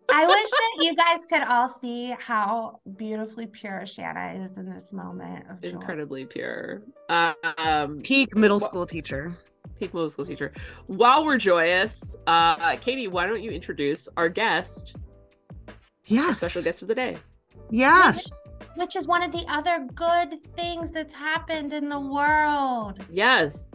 [0.10, 4.93] I wish that you guys could all see how beautifully pure Shanna is in this
[4.93, 5.70] moment of joy.
[5.70, 6.82] incredibly pure.
[7.10, 9.36] Um, Peak middle Wha- school teacher.
[9.80, 10.54] peak middle school teacher.
[10.88, 14.96] While we're joyous, uh, Katie, why don't you introduce our guest,
[15.67, 15.74] our
[16.06, 16.38] Yes.
[16.38, 17.17] special guest of the day?
[17.70, 18.48] Yes.
[18.76, 23.04] Which is one of the other good things that's happened in the world.
[23.12, 23.67] Yes.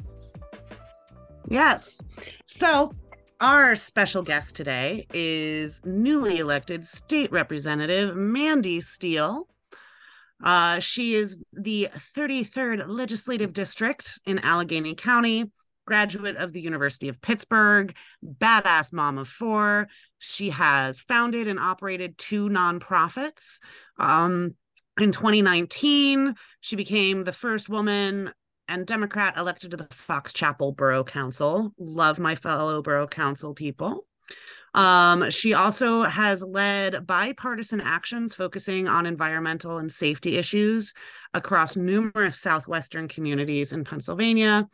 [1.49, 2.01] Yes.
[2.47, 2.95] So,
[3.43, 9.49] our special guest today is newly elected state representative Mandy Steele.
[10.45, 15.51] Uh, she is the 33rd Legislative District in Allegheny County,
[15.87, 19.89] graduate of the University of Pittsburgh, badass mom of four.
[20.19, 23.59] She has founded and operated two nonprofits.
[23.99, 24.55] Um,
[25.01, 28.31] in 2019, she became the first woman
[28.73, 31.75] and Democrat elected to the Fox Chapel Borough Council.
[31.79, 34.07] Love my fellow Borough Council people.
[34.73, 40.95] Um, she also has led bipartisan actions focusing on environmental and safety issues
[41.35, 44.67] across numerous southwestern communities in Pennsylvania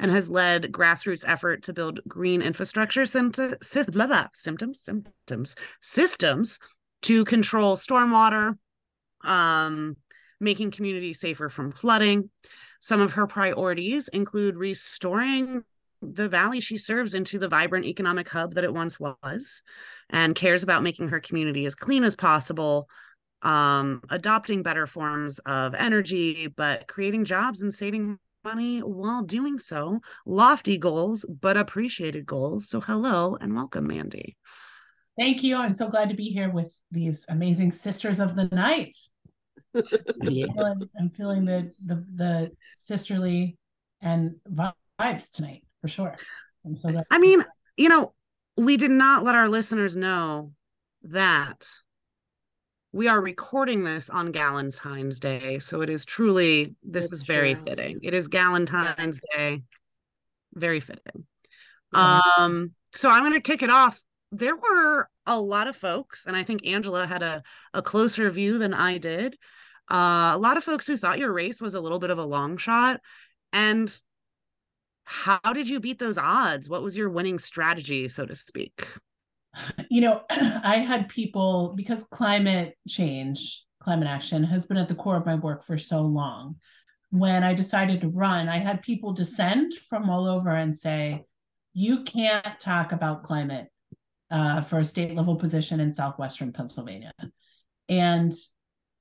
[0.00, 5.54] and has led grassroots effort to build green infrastructure symptom, sy- blah, blah, symptoms symptoms
[5.80, 6.58] systems
[7.02, 8.58] to control stormwater
[9.22, 9.96] um
[10.40, 12.28] making communities safer from flooding
[12.84, 15.64] some of her priorities include restoring
[16.02, 19.62] the valley she serves into the vibrant economic hub that it once was
[20.10, 22.86] and cares about making her community as clean as possible
[23.40, 29.98] um, adopting better forms of energy but creating jobs and saving money while doing so
[30.26, 34.36] lofty goals but appreciated goals so hello and welcome mandy
[35.16, 35.56] Thank you.
[35.56, 38.96] I'm so glad to be here with these amazing sisters of the night.
[39.74, 40.52] Yes.
[40.52, 43.56] Feeling- I'm feeling the the, the sisterly
[44.00, 46.16] and vibes tonight for sure.
[46.64, 47.04] I'm so glad.
[47.10, 47.44] I mean,
[47.76, 48.14] you know,
[48.56, 50.52] we did not let our listeners know
[51.02, 51.66] that
[52.92, 55.58] we are recording this on Galentine's Day.
[55.58, 57.64] So it is truly, this That's is very true.
[57.64, 57.98] fitting.
[58.02, 59.62] It is Galentine's Day.
[60.54, 61.26] Very fitting.
[61.92, 62.20] Yeah.
[62.38, 64.00] Um, so I'm going to kick it off.
[64.30, 68.58] There were a lot of folks, and I think Angela had a, a closer view
[68.58, 69.36] than I did.
[69.90, 72.24] Uh, a lot of folks who thought your race was a little bit of a
[72.24, 73.00] long shot.
[73.52, 73.94] And
[75.04, 76.68] how did you beat those odds?
[76.68, 78.86] What was your winning strategy, so to speak?
[79.90, 85.16] you know, I had people because climate change, climate action has been at the core
[85.16, 86.56] of my work for so long.
[87.10, 91.22] When I decided to run, I had people descend from all over and say,
[91.72, 93.68] you can't talk about climate
[94.30, 97.12] uh, for a state level position in southwestern Pennsylvania.
[97.88, 98.32] And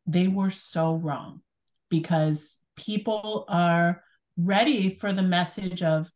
[0.06, 1.42] they were so wrong
[1.90, 4.02] because people are
[4.38, 6.10] ready for the message of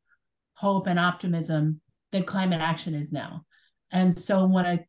[0.54, 3.45] hope and optimism that climate action is now.
[3.91, 4.86] And so when I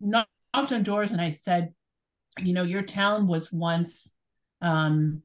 [0.00, 1.72] knocked on doors and I said,
[2.38, 4.14] you know, your town was once
[4.60, 5.22] um,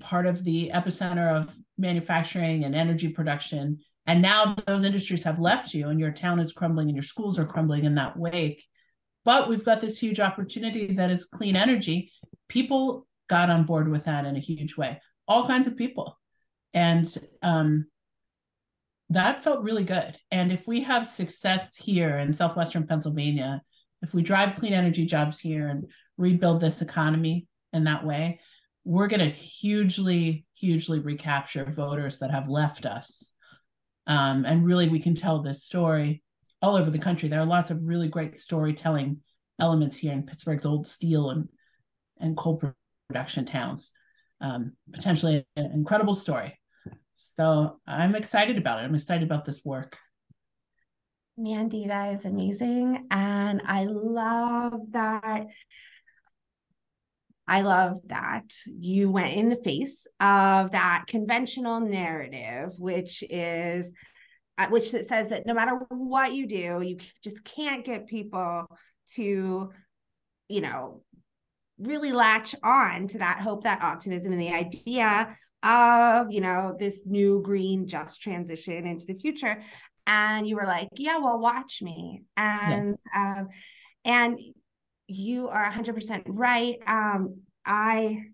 [0.00, 3.78] part of the epicenter of manufacturing and energy production.
[4.06, 7.38] And now those industries have left you and your town is crumbling and your schools
[7.38, 8.64] are crumbling in that wake.
[9.24, 12.12] But we've got this huge opportunity that is clean energy.
[12.48, 16.18] People got on board with that in a huge way, all kinds of people.
[16.74, 17.06] And
[17.42, 17.86] um,
[19.10, 20.16] that felt really good.
[20.30, 23.62] And if we have success here in southwestern Pennsylvania,
[24.02, 28.40] if we drive clean energy jobs here and rebuild this economy in that way,
[28.84, 33.32] we're going to hugely, hugely recapture voters that have left us.
[34.06, 36.22] Um, and really, we can tell this story
[36.62, 37.28] all over the country.
[37.28, 39.18] There are lots of really great storytelling
[39.58, 41.48] elements here in Pittsburgh's old steel and
[42.20, 42.60] and coal
[43.08, 43.92] production towns.
[44.40, 46.58] Um, potentially an incredible story.
[47.12, 48.82] So I'm excited about it.
[48.82, 49.96] I'm excited about this work.
[51.38, 53.06] Mandy, is amazing.
[53.10, 55.46] And I love that.
[57.48, 63.92] I love that you went in the face of that conventional narrative, which is
[64.58, 68.66] uh, which says that no matter what you do, you just can't get people
[69.14, 69.70] to,
[70.48, 71.02] you know,
[71.78, 77.00] really latch on to that hope, that optimism, and the idea of, you know, this
[77.06, 79.62] new green just transition into the future.
[80.06, 82.22] And you were like, yeah, well, watch me.
[82.36, 83.34] And, yeah.
[83.40, 83.48] um,
[84.04, 84.38] and
[85.08, 86.76] you are 100% right.
[86.86, 88.26] Um, I,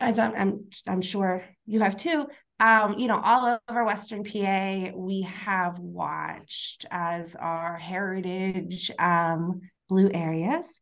[0.00, 2.26] as I'm, I'm, I'm sure you have too.
[2.58, 10.10] Um, you know, all over Western PA, we have watched as our heritage um, blue
[10.12, 10.80] areas,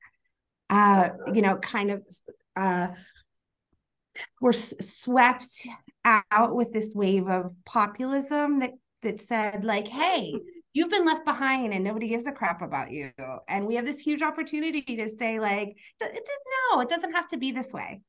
[0.75, 2.03] uh, you know, kind of
[2.57, 2.89] uh,
[4.41, 5.67] were swept
[6.05, 10.35] out with this wave of populism that that said, like, hey,
[10.73, 13.13] you've been left behind and nobody gives a crap about you.
[13.49, 17.53] And we have this huge opportunity to say, like, no, it doesn't have to be
[17.53, 18.01] this way.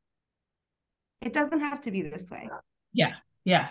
[1.21, 2.49] It doesn't have to be this way.
[2.93, 3.15] Yeah.
[3.43, 3.69] Yeah.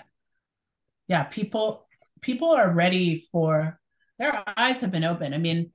[1.09, 1.24] Yeah.
[1.24, 1.87] People,
[2.20, 3.80] people are ready for
[4.18, 5.35] their eyes have been open.
[5.35, 5.72] I mean,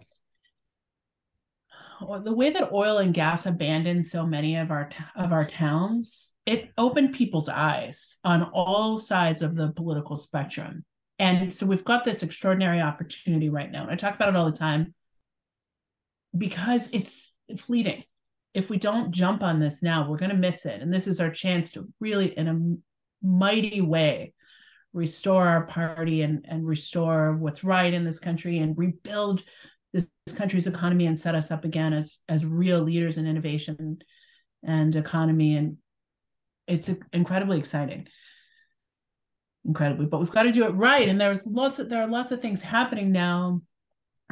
[2.00, 6.70] the way that oil and gas abandoned so many of our of our towns, it
[6.78, 10.86] opened people's eyes on all sides of the political spectrum.
[11.20, 13.84] And so we've got this extraordinary opportunity right now.
[13.84, 14.94] And I talk about it all the time
[16.38, 18.04] because it's fleeting.
[18.54, 20.82] If we don't jump on this now, we're going to miss it.
[20.82, 24.34] And this is our chance to really, in a mighty way,
[24.94, 29.44] restore our party and, and restore what's right in this country and rebuild
[29.94, 34.00] this country's economy and set us up again as as real leaders in innovation
[34.64, 35.56] and economy.
[35.56, 35.78] And
[36.68, 38.08] it's incredibly exciting.
[39.66, 41.10] Incredibly but we've got to do it right.
[41.10, 43.62] And there's lots of there are lots of things happening now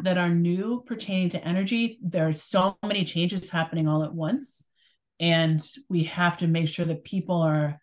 [0.04, 2.00] that are new pertaining to energy.
[2.04, 4.70] There are so many changes happening all at once.
[5.20, 7.80] And we have to make sure that people are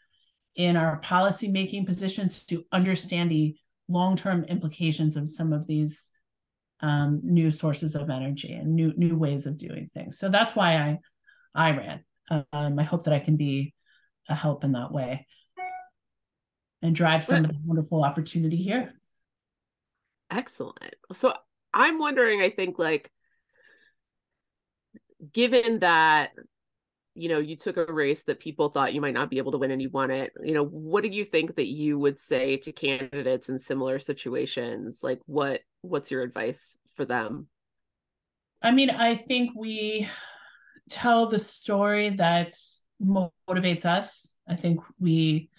[0.55, 3.57] in our policy making positions to understand the
[3.89, 6.13] long-term implications of some of these
[6.81, 10.77] um, new sources of energy and new new ways of doing things so that's why
[10.77, 10.99] i
[11.55, 13.73] i ran um, i hope that i can be
[14.29, 15.27] a help in that way
[16.85, 18.93] and drive some of the wonderful opportunity here.
[20.31, 20.95] Excellent.
[21.15, 21.33] So
[21.73, 23.11] I'm wondering, I think, like,
[25.33, 26.33] given that
[27.15, 29.59] you know you took a race that people thought you might not be able to
[29.59, 30.33] win and you won it.
[30.43, 35.01] You know what do you think that you would say to candidates in similar situations?
[35.03, 37.49] Like what what's your advice for them?
[38.63, 40.09] I mean i think we
[40.89, 42.55] tell the story that
[43.03, 44.39] motivates us.
[44.49, 45.51] I think we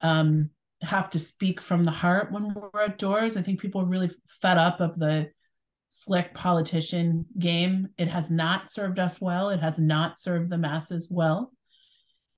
[0.00, 0.50] um
[0.82, 3.36] have to speak from the heart when we're outdoors.
[3.36, 5.30] I think people are really fed up of the
[5.94, 7.88] slick politician game.
[7.96, 9.50] It has not served us well.
[9.50, 11.52] It has not served the masses well.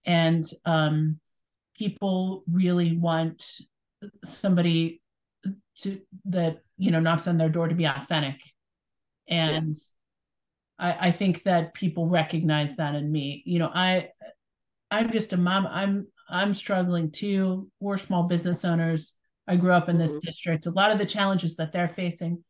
[0.05, 1.19] And um,
[1.75, 3.51] people really want
[4.23, 5.01] somebody
[5.77, 8.42] to that you know knocks on their door to be authentic.
[9.27, 9.75] And
[10.79, 10.92] yeah.
[11.01, 13.42] I, I think that people recognize that in me.
[13.47, 14.11] You know, I
[14.90, 15.66] I'm just a mom.
[15.66, 17.71] I'm I'm struggling too.
[17.81, 19.14] We're small business owners.
[19.49, 20.27] I grew up in this mm-hmm.
[20.27, 20.66] district.
[20.66, 22.45] A lot of the challenges that they're facing,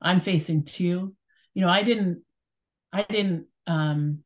[0.00, 1.14] I'm facing too.
[1.54, 2.22] You know, I didn't,
[2.92, 4.20] I didn't um,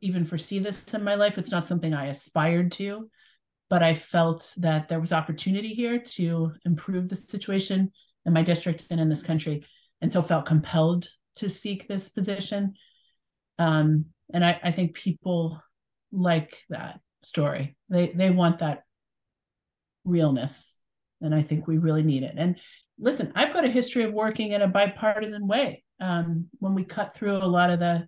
[0.00, 1.38] even foresee this in my life.
[1.38, 3.10] It's not something I aspired to,
[3.68, 7.90] but I felt that there was opportunity here to improve the situation
[8.26, 9.64] in my district and in this country,
[10.00, 12.74] and so felt compelled to seek this position.
[13.58, 15.62] Um, and I, I think people
[16.12, 17.76] like that story.
[17.88, 18.84] They they want that
[20.04, 20.78] realness,
[21.20, 22.34] and I think we really need it.
[22.36, 22.58] And
[23.00, 25.82] listen, I've got a history of working in a bipartisan way.
[26.00, 28.06] Um, when we cut through a lot of the,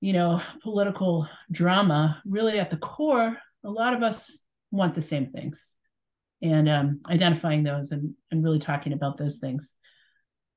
[0.00, 5.30] you know, political drama, really at the core, a lot of us want the same
[5.30, 5.76] things,
[6.42, 9.76] and um, identifying those and and really talking about those things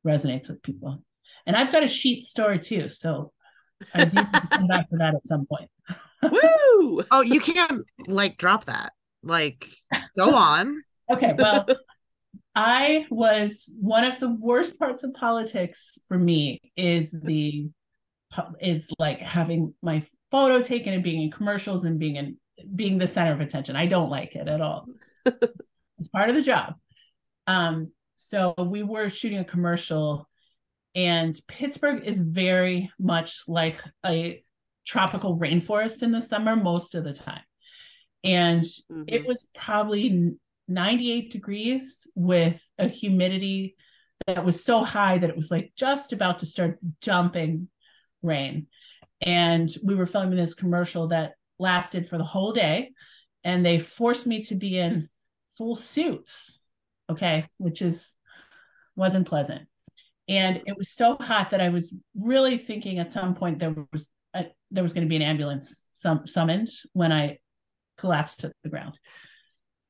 [0.06, 1.04] resonates with people.
[1.46, 3.32] And I've got a sheet story too, so
[3.94, 5.70] I do come back to that at some point.
[6.32, 7.04] Woo!
[7.12, 8.94] Oh, you can't like drop that.
[9.24, 9.68] Like,
[10.16, 10.84] go on.
[11.12, 11.66] okay, well,
[12.56, 17.70] I was one of the worst parts of politics for me is the
[18.60, 22.38] is like having my photo taken and being in commercials and being in
[22.76, 23.76] being the center of attention.
[23.76, 24.86] I don't like it at all.
[25.26, 26.76] it's part of the job.
[27.48, 30.30] Um, so we were shooting a commercial,
[30.96, 34.44] and Pittsburgh is very much like a
[34.86, 37.42] tropical rainforest in the summer most of the time.
[38.24, 39.04] And mm-hmm.
[39.08, 40.34] it was probably
[40.68, 43.76] 98 degrees with a humidity
[44.28, 47.68] that was so high that it was like just about to start dumping
[48.22, 48.68] rain.
[49.22, 52.92] And we were filming this commercial that lasted for the whole day.
[53.44, 55.10] And they forced me to be in
[55.58, 56.64] full suits
[57.10, 58.18] okay, which is
[58.96, 59.68] wasn't pleasant.
[60.28, 64.10] And it was so hot that I was really thinking at some point there was
[64.34, 67.40] a, there was going to be an ambulance sum, summoned when I
[67.98, 68.98] collapsed to the ground.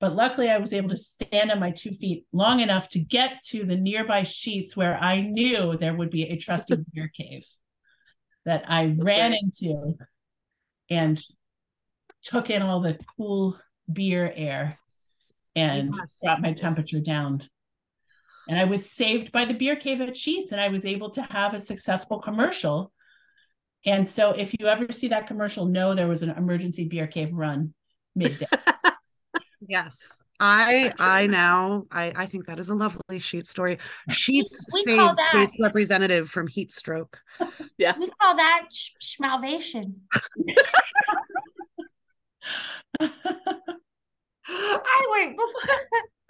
[0.04, 3.42] But luckily, I was able to stand on my two feet long enough to get
[3.46, 7.46] to the nearby Sheetz where I knew there would be a trusty beer cave
[8.44, 9.40] that I That's ran right.
[9.42, 9.94] into
[10.90, 11.26] and
[12.22, 13.58] took in all the cool
[13.94, 14.78] beer air
[15.56, 16.18] and Yes.
[16.22, 16.60] brought my Yes.
[16.60, 17.40] temperature down.
[18.50, 21.22] And I was saved by the beer cave at Sheetz, and I was able to
[21.22, 22.92] have a successful commercial.
[23.86, 27.30] And so, if you ever see that commercial, know there was an emergency beer cave
[27.32, 27.74] run
[28.18, 28.48] midday.
[29.68, 30.24] Yes.
[30.40, 33.78] I I now I I think that is a lovely Sheetz story.
[34.10, 37.20] Sheetz We call saved that- state representative from heat stroke.
[37.78, 37.96] Yeah.
[37.98, 39.94] We call that sh- schmalvation.
[44.48, 45.78] I wait before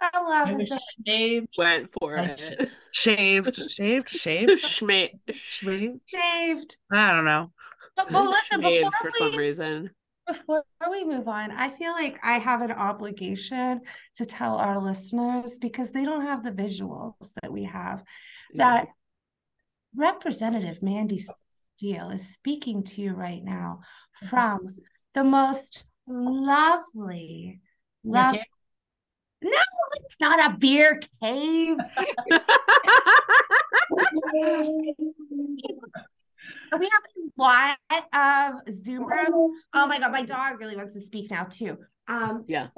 [0.00, 0.82] I love I it.
[1.06, 1.48] shaved.
[1.58, 2.70] Went for Like- it.
[2.92, 6.00] Shaved, shaved, shaved, Schma- shaved.
[6.06, 6.76] shaved.
[6.92, 7.50] I don't know.
[7.96, 9.90] But, but listen, Schmaved before for some reason.
[10.26, 13.82] Before we move on, I feel like I have an obligation
[14.16, 18.02] to tell our listeners because they don't have the visuals that we have
[18.54, 18.88] that
[19.96, 21.24] Representative Mandy
[21.76, 23.80] Steele is speaking to you right now
[24.16, 24.28] mm-hmm.
[24.28, 24.76] from
[25.14, 27.60] the most lovely,
[28.02, 28.40] lovely.
[28.40, 28.48] Okay.
[29.42, 29.58] No,
[30.04, 31.76] it's not a beer cave.
[36.78, 37.78] we have a lot
[38.66, 39.52] of Zoom room.
[39.72, 41.78] Oh my god, my dog really wants to speak now too.
[42.08, 42.68] Um, yeah.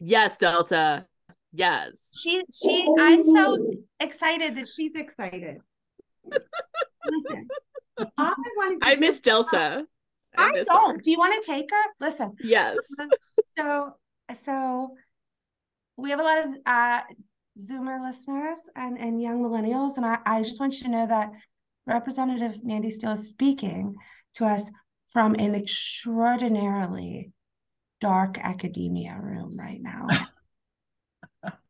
[0.00, 1.06] Yes, Delta.
[1.52, 2.12] Yes.
[2.20, 5.58] she she I'm so excited that she's excited.
[6.30, 7.48] Listen,
[7.98, 9.86] all I wanted to I miss Delta.
[10.36, 10.96] I miss don't.
[10.96, 11.02] her.
[11.02, 12.06] Do you want to take her?
[12.06, 12.32] Listen.
[12.42, 12.76] Yes.
[13.56, 13.94] So
[14.44, 14.96] so
[15.96, 17.00] we have a lot of uh
[17.58, 21.30] Zoomer listeners and, and young millennials, and I, I just want you to know that
[21.86, 23.94] Representative Mandy Steele is speaking
[24.34, 24.70] to us
[25.12, 27.32] from an extraordinarily
[28.00, 30.06] dark academia room right now.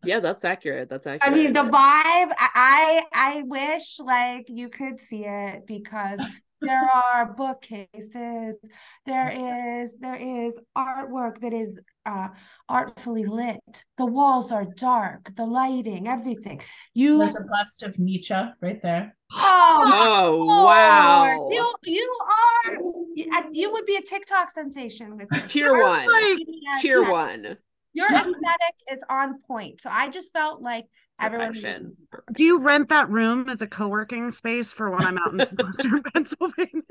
[0.05, 0.89] Yeah, that's accurate.
[0.89, 1.33] That's accurate.
[1.33, 6.21] I mean, the vibe, I I wish like you could see it because
[6.61, 8.57] there are bookcases,
[9.05, 12.29] there is there is artwork that is uh
[12.69, 13.85] artfully lit.
[13.99, 16.63] The walls are dark, the lighting, everything.
[16.95, 19.17] You There's a bust of Nietzsche right there.
[19.33, 21.49] oh, oh wow.
[21.51, 25.29] You you are you, would be a TikTok sensation with.
[25.47, 26.07] Tier one.
[26.07, 26.39] like-
[26.81, 27.57] Tier yeah, one.
[27.93, 29.81] Your aesthetic is on point.
[29.81, 30.85] So I just felt like
[31.21, 31.97] everyone Perfection.
[32.35, 36.03] Do you rent that room as a co-working space for when I'm out in Western
[36.03, 36.83] Pennsylvania?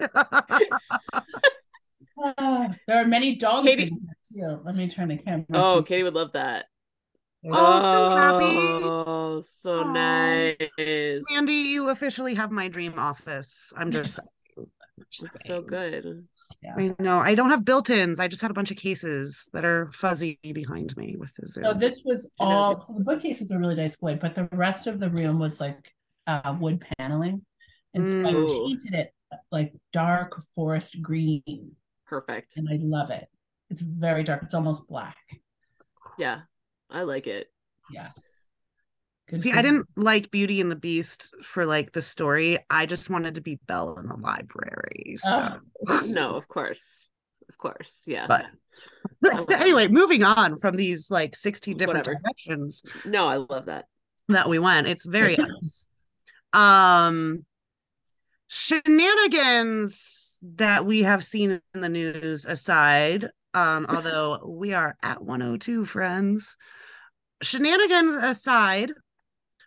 [2.37, 3.89] Uh, there are many dogs Katie- in
[4.33, 4.61] here too.
[4.63, 5.45] Let me turn the camera.
[5.53, 6.67] Oh, Katie would love that.
[7.51, 8.57] Oh, so happy.
[8.57, 9.91] Oh, so Aw.
[9.91, 11.23] nice.
[11.29, 13.73] Mandy, you officially have my dream office.
[13.75, 14.17] I'm just
[14.97, 16.25] It's so good.
[16.77, 18.19] I know I don't have built-ins.
[18.19, 21.63] I just had a bunch of cases that are fuzzy behind me with the Zoom.
[21.65, 22.75] So this was all.
[22.75, 25.59] this- So the bookcases are really nice wood, but the rest of the room was
[25.59, 25.91] like
[26.27, 27.45] uh, wood paneling,
[27.93, 28.33] and so I Mm.
[28.35, 28.67] Ooh.
[28.67, 29.11] painted it
[29.51, 32.57] like dark forest green, Perfect.
[32.57, 33.27] and I love it.
[33.69, 34.43] It's very dark.
[34.43, 35.17] It's almost black.
[36.17, 36.41] Yeah.
[36.89, 37.51] I like it.
[37.91, 38.07] Yeah.
[39.27, 42.59] Good See, I didn't like Beauty and the Beast for like the story.
[42.69, 45.15] I just wanted to be Belle in the library.
[45.17, 46.01] So Oh.
[46.05, 47.09] No, of course.
[47.49, 48.03] Of course.
[48.05, 48.27] Yeah.
[48.27, 48.45] But-
[49.23, 52.19] Oh, anyway, moving on from these like 16 different Whatever.
[52.21, 53.85] directions no, I love that.
[54.27, 54.87] that we went.
[54.87, 55.87] It's very nice.
[56.51, 57.45] Um
[58.47, 65.85] shenanigans that we have seen in the news aside, um, although we are at 102
[65.85, 66.57] friends.
[67.41, 68.91] Shenanigans aside,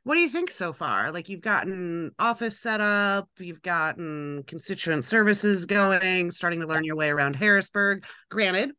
[0.08, 1.12] what do you think so far?
[1.12, 6.96] Like you've gotten office set up, you've gotten constituent services going, starting to learn your
[6.96, 8.06] way around Harrisburg.
[8.30, 8.70] Granted,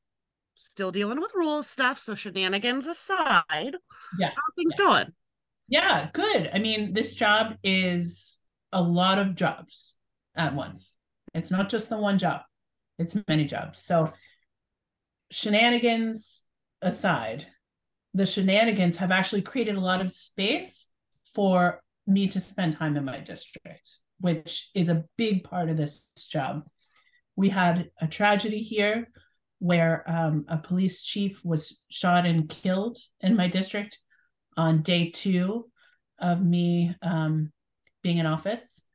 [0.56, 3.76] still dealing with rules stuff, so shenanigans aside,
[4.18, 4.30] Yeah.
[4.30, 5.14] how are things going?
[5.68, 6.50] Yeah, good.
[6.52, 9.98] I mean, this job is a lot of jobs
[10.34, 10.98] at once.
[11.36, 12.42] It's not just the one job,
[12.98, 13.78] it's many jobs.
[13.78, 14.10] So,
[15.30, 16.48] shenanigans
[16.82, 17.46] aside,
[18.16, 20.90] the shenanigans have actually created a lot of space
[21.34, 26.08] for me to spend time in my district, which is a big part of this
[26.30, 26.64] job.
[27.36, 29.10] We had a tragedy here
[29.60, 34.00] where um, a police chief was shot and killed in my district
[34.58, 35.70] on day two
[36.20, 37.52] of me um,
[38.02, 38.86] being in office.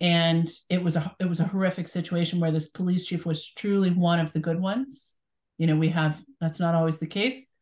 [0.00, 3.90] And it was a it was a horrific situation where this police chief was truly
[3.90, 5.16] one of the good ones.
[5.56, 7.52] You know we have that's not always the case.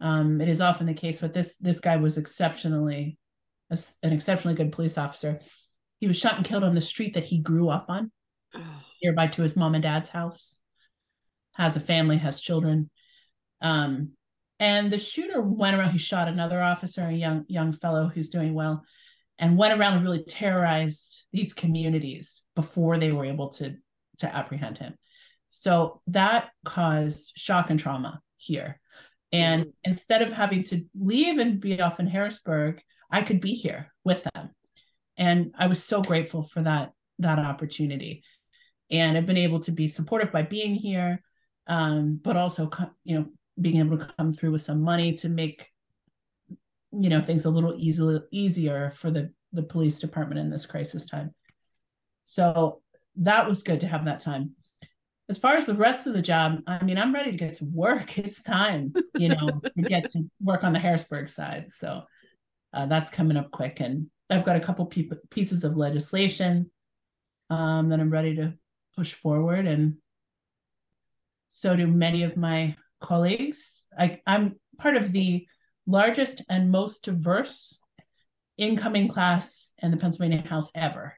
[0.00, 3.18] Um, it is often the case, but this this guy was exceptionally
[4.02, 5.40] an exceptionally good police officer.
[6.00, 8.10] He was shot and killed on the street that he grew up on,
[9.02, 10.58] nearby to his mom and dad's house.
[11.54, 12.90] Has a family, has children.
[13.60, 14.10] Um,
[14.58, 15.92] and the shooter went around.
[15.92, 18.84] He shot another officer, a young young fellow who's doing well,
[19.38, 23.76] and went around and really terrorized these communities before they were able to
[24.18, 24.94] to apprehend him.
[25.50, 28.80] So that caused shock and trauma here.
[29.32, 29.90] And mm-hmm.
[29.90, 32.80] instead of having to leave and be off in Harrisburg,
[33.14, 34.50] I could be here with them.
[35.16, 36.90] And I was so grateful for that
[37.20, 38.24] that opportunity.
[38.90, 41.22] And I've been able to be supportive by being here,
[41.68, 42.68] um, but also,
[43.04, 43.26] you know,
[43.60, 45.68] being able to come through with some money to make,
[46.90, 51.06] you know, things a little easily easier for the the police department in this crisis
[51.06, 51.32] time.
[52.24, 52.82] So
[53.18, 54.56] that was good to have that time.
[55.28, 57.64] As far as the rest of the job, I mean, I'm ready to get to
[57.64, 58.18] work.
[58.26, 61.70] It's time, you know, to get to work on the Harrisburg side.
[61.70, 62.02] So
[62.74, 63.80] uh, that's coming up quick.
[63.80, 66.70] And I've got a couple pe- pieces of legislation
[67.50, 68.54] um, that I'm ready to
[68.96, 69.66] push forward.
[69.66, 69.96] And
[71.48, 73.86] so do many of my colleagues.
[73.98, 75.46] I, I'm part of the
[75.86, 77.80] largest and most diverse
[78.56, 81.14] incoming class in the Pennsylvania House ever.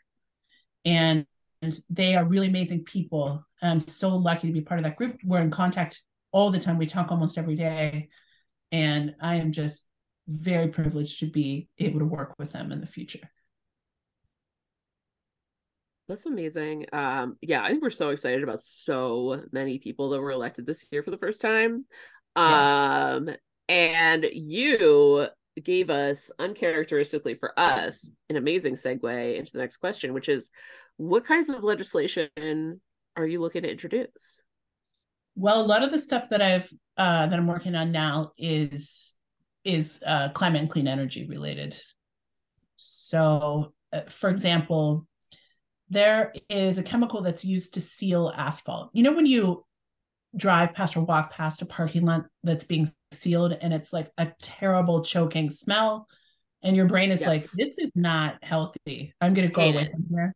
[0.84, 1.26] And
[1.62, 3.44] and they are really amazing people.
[3.62, 5.18] I'm so lucky to be part of that group.
[5.24, 6.76] We're in contact all the time.
[6.76, 8.11] We talk almost every day.
[8.72, 9.88] And I am just
[10.29, 13.31] very privileged to be able to work with them in the future.
[16.09, 16.87] That's amazing.
[16.93, 20.85] Um, yeah, I think we're so excited about so many people that were elected this
[20.91, 21.85] year for the first time.
[22.37, 23.37] Um, yeah.
[23.68, 25.27] and you
[25.62, 30.51] gave us uncharacteristically for us an amazing segue into the next question, which is
[30.97, 32.29] what kinds of legislation
[33.16, 34.43] are you looking to introduce?
[35.35, 39.15] Well, a lot of the stuff that I've uh, that I'm working on now is
[39.66, 41.76] is uh, climate and clean energy related.
[42.76, 45.06] So, uh, for example,
[45.88, 48.90] there is a chemical that's used to seal asphalt.
[48.92, 49.64] You know, when you
[50.36, 54.32] drive past or walk past a parking lot that's being sealed and it's like a
[54.40, 56.08] terrible choking smell,
[56.62, 57.28] and your brain is yes.
[57.28, 59.14] like, this is not healthy.
[59.20, 60.34] I'm going to go away from here.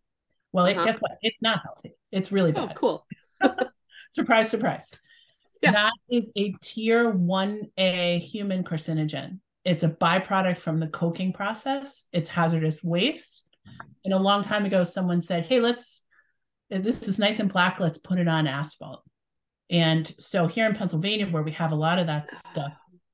[0.53, 0.81] Well, uh-huh.
[0.81, 1.13] it, guess what?
[1.23, 1.93] It's not healthy.
[2.13, 2.71] It's really oh, bad.
[2.71, 3.07] Oh, cool.
[4.11, 4.97] surprise, surprise.
[5.63, 5.73] Yeah.
[5.73, 9.41] That is a tier 1A human carcinogen.
[9.65, 12.07] It's a byproduct from the coking process.
[12.13, 13.47] It's hazardous waste.
[14.05, 16.03] And a long time ago, someone said, Hey, let's,
[16.71, 17.79] this is nice and black.
[17.79, 19.03] Let's put it on asphalt.
[19.69, 22.73] And so here in Pennsylvania, where we have a lot of that stuff,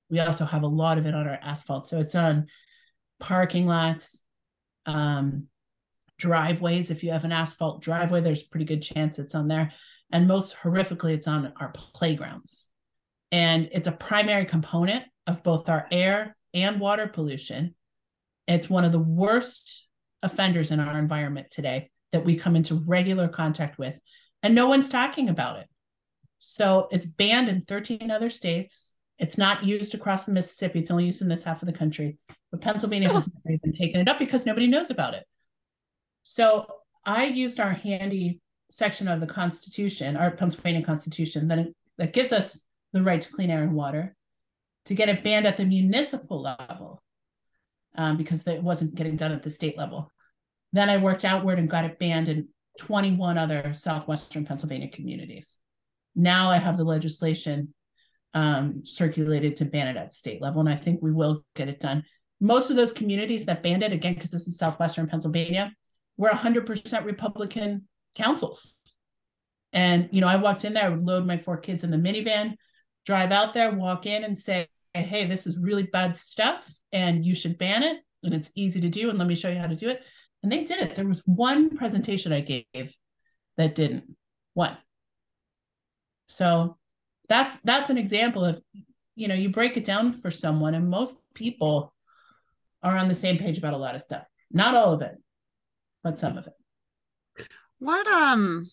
[0.08, 1.86] we also have a lot of it on our asphalt.
[1.86, 2.46] So it's on
[3.18, 4.22] parking lots,
[4.86, 5.48] um,
[6.18, 6.90] driveways.
[6.90, 9.72] If you have an asphalt driveway, there's a pretty good chance it's on there.
[10.10, 12.70] And most horrifically, it's on our playgrounds.
[13.32, 17.74] And it's a primary component of both our air and water pollution.
[18.46, 19.86] It's one of the worst
[20.22, 23.98] offenders in our environment today that we come into regular contact with,
[24.42, 25.68] and no one's talking about it.
[26.38, 28.94] So it's banned in 13 other states.
[29.18, 30.78] It's not used across the Mississippi.
[30.78, 32.18] It's only used in this half of the country.
[32.50, 35.26] But Pennsylvania has never even taken it up because nobody knows about it.
[36.22, 36.66] So
[37.04, 38.40] I used our handy
[38.70, 41.66] section of the Constitution, our Pennsylvania Constitution, that,
[41.98, 44.16] that gives us the right to clean air and water,
[44.86, 47.02] to get it banned at the municipal level
[47.96, 50.12] um, because it wasn't getting done at the state level.
[50.72, 52.48] Then I worked outward and got it banned in
[52.78, 55.58] 21 other Southwestern Pennsylvania communities.
[56.14, 57.74] Now I have the legislation
[58.34, 61.80] um, circulated to ban it at state level, and I think we will get it
[61.80, 62.04] done.
[62.40, 65.72] Most of those communities that banned it, again, because this is Southwestern Pennsylvania,
[66.18, 68.78] were 100% Republican councils.
[69.72, 71.96] And, you know, I walked in there, I would load my four kids in the
[71.96, 72.56] minivan,
[73.04, 77.34] drive out there, walk in and say, hey, this is really bad stuff and you
[77.34, 77.98] should ban it.
[78.22, 79.10] And it's easy to do.
[79.10, 80.02] And let me show you how to do it.
[80.42, 80.96] And they did it.
[80.96, 82.94] There was one presentation I gave
[83.56, 84.16] that didn't.
[84.54, 84.76] One.
[86.28, 86.78] So
[87.28, 88.60] that's that's an example of,
[89.14, 91.94] you know, you break it down for someone, and most people
[92.82, 94.24] are on the same page about a lot of stuff.
[94.50, 95.16] Not all of it,
[96.02, 96.52] but some of it.
[97.78, 98.70] What um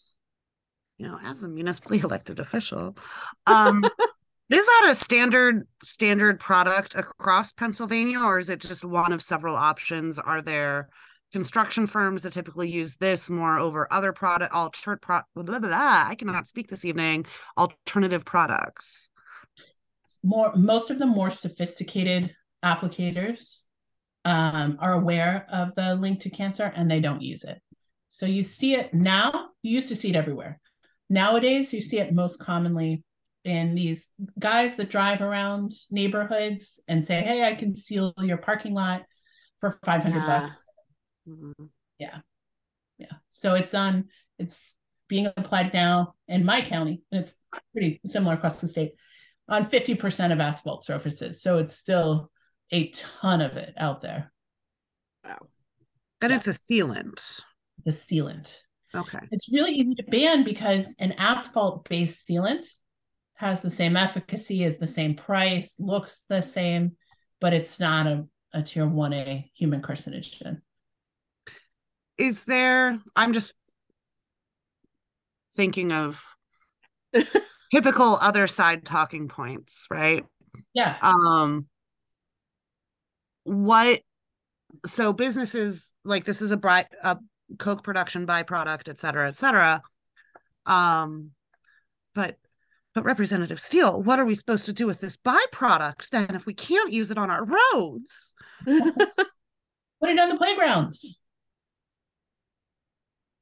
[0.97, 2.97] you know, as a municipally elected official,
[3.47, 3.83] um
[4.49, 9.55] is that a standard standard product across Pennsylvania or is it just one of several
[9.55, 10.19] options?
[10.19, 10.89] Are there
[11.31, 16.05] construction firms that typically use this more over other product alter pro, blah, blah, blah,
[16.07, 17.25] I cannot speak this evening
[17.57, 19.09] alternative products
[20.23, 23.63] more most of the more sophisticated applicators
[24.25, 27.61] um, are aware of the link to cancer and they don't use it.
[28.13, 30.59] So you see it now, you used to see it everywhere.
[31.09, 33.03] Nowadays, you see it most commonly
[33.43, 38.75] in these guys that drive around neighborhoods and say, "Hey, I can seal your parking
[38.75, 39.03] lot
[39.57, 40.27] for 500 Yeah.
[40.41, 40.67] bucks."
[41.27, 41.71] Mhm.
[41.97, 42.21] Yeah.
[43.31, 44.71] So it's on it's
[45.07, 47.33] being applied now in my county and it's
[47.71, 48.93] pretty similar across the state
[49.49, 51.41] on 50% of asphalt surfaces.
[51.41, 52.31] So it's still
[52.71, 54.31] a ton of it out there.
[55.23, 55.47] Wow.
[56.21, 56.37] And Yeah.
[56.37, 57.41] it's a sealant.
[57.85, 58.59] The sealant.
[58.95, 59.19] Okay.
[59.31, 62.65] It's really easy to ban because an asphalt based sealant
[63.35, 66.93] has the same efficacy, is the same price, looks the same,
[67.41, 70.61] but it's not a, a tier 1A human carcinogen.
[72.17, 73.55] Is there, I'm just
[75.55, 76.23] thinking of
[77.71, 80.23] typical other side talking points, right?
[80.73, 80.97] Yeah.
[81.01, 81.65] um
[83.43, 84.01] what
[84.85, 87.17] so businesses like this is a bright a
[87.57, 89.81] coke production byproduct et cetera et cetera
[90.65, 91.31] um
[92.15, 92.37] but
[92.95, 96.53] but representative steele what are we supposed to do with this byproduct then if we
[96.53, 98.33] can't use it on our roads
[98.65, 101.23] Put it on the playgrounds.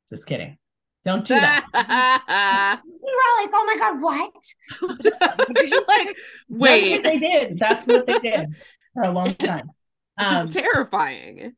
[0.10, 0.60] Just kidding.
[1.04, 1.66] Don't do that.
[2.86, 5.48] We were like, oh my God, what?
[5.56, 7.58] Did you say- like, That's what wait, they did.
[7.60, 8.50] That's what they did
[8.94, 9.72] for a long time.
[10.20, 11.54] this Um, is terrifying.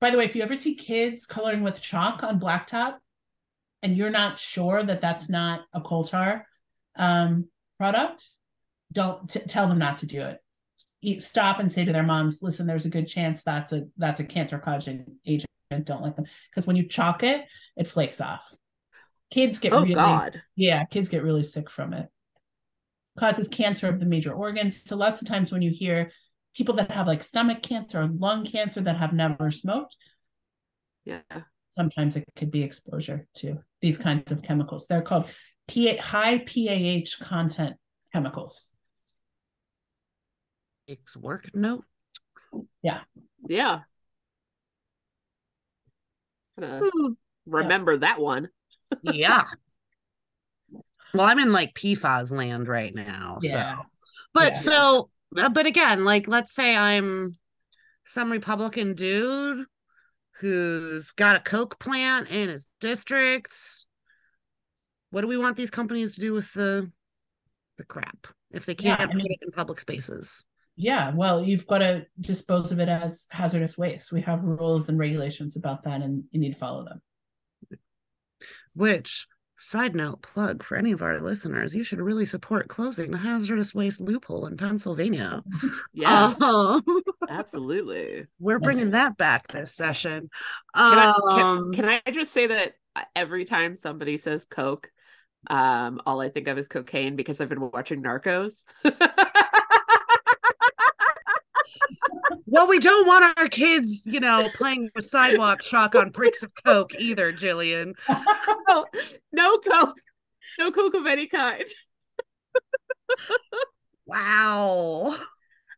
[0.00, 2.96] By the way, if you ever see kids coloring with chalk on blacktop,
[3.82, 6.46] and you're not sure that that's not a coal tar
[6.96, 7.46] um,
[7.78, 8.26] product,
[8.92, 10.38] don't t- tell them not to do it.
[11.00, 14.20] E- Stop and say to their moms, "Listen, there's a good chance that's a that's
[14.20, 15.48] a cancer causing agent.
[15.84, 17.44] Don't let them because when you chalk it,
[17.76, 18.40] it flakes off.
[19.30, 20.42] Kids get Oh really God.
[20.56, 22.08] yeah, kids get really sick from it.
[23.18, 24.82] Causes cancer of the major organs.
[24.82, 26.10] So lots of times when you hear
[26.54, 29.96] people that have like stomach cancer or lung cancer that have never smoked,
[31.04, 31.20] Yeah.
[31.70, 34.86] sometimes it could be exposure to these kinds of chemicals.
[34.86, 35.26] They're called
[35.68, 37.76] PA, high PAH content
[38.12, 38.70] chemicals.
[40.88, 41.84] Takes work note
[42.82, 43.00] Yeah.
[46.58, 48.48] Gonna Ooh, remember that one.
[49.02, 49.44] yeah
[51.14, 53.76] well i'm in like pfas land right now Yeah.
[53.76, 53.82] so
[54.34, 54.58] but Yeah.
[54.58, 57.36] so Uh, but again like let's say i'm
[58.04, 59.66] some republican dude
[60.40, 63.54] who's got a coke plant in his district
[65.10, 66.90] what do we want these companies to do with the
[67.76, 70.44] the crap if they can't I mean- put it in public spaces
[70.80, 74.12] Yeah, well, you've got to dispose of it as hazardous waste.
[74.12, 77.00] We have rules and regulations about that, and you need to follow them.
[78.74, 79.26] which
[79.58, 83.74] side note plug for any of our listeners you should really support closing the hazardous
[83.74, 85.42] waste loophole in pennsylvania
[85.92, 86.34] Yeah.
[86.40, 86.82] Um,
[87.28, 88.26] absolutely.
[88.38, 90.30] we're bringing that back this session
[90.76, 94.90] Can I, um can, can I just say that uh, every time somebody says Coke,
[95.48, 98.64] um, all I think of is cocaine because I've been watching Narcos.
[102.50, 106.50] well we don't want our kids you know playing with sidewalk chalk on bricks of
[106.64, 107.94] coke either jillian
[108.68, 108.84] no,
[109.32, 109.98] no Coke.
[110.58, 111.64] No Coke of any kind.
[114.06, 115.16] wow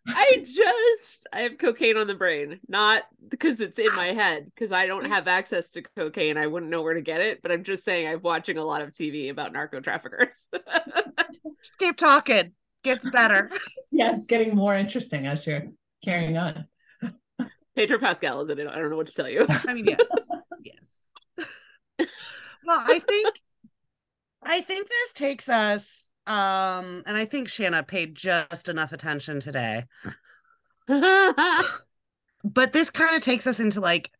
[0.08, 4.72] I just I have cocaine on the brain, not because it's in my head, because
[4.72, 6.38] I don't have access to cocaine.
[6.38, 8.80] I wouldn't know where to get it, but I'm just saying I'm watching a lot
[8.80, 10.46] of TV about narco traffickers.
[11.62, 12.52] just keep talking
[12.82, 13.50] gets better
[13.92, 15.64] Yeah, it's getting more interesting as you're
[16.04, 16.66] carrying on.
[17.76, 18.68] Pedro Pascal is in it.
[18.68, 19.46] I don't know what to tell you.
[19.48, 20.08] i mean yes
[20.62, 22.08] yes
[22.64, 23.34] well i think
[24.42, 29.84] i think this takes us um and i think shanna paid just enough attention today
[30.88, 34.10] but this kind of takes us into like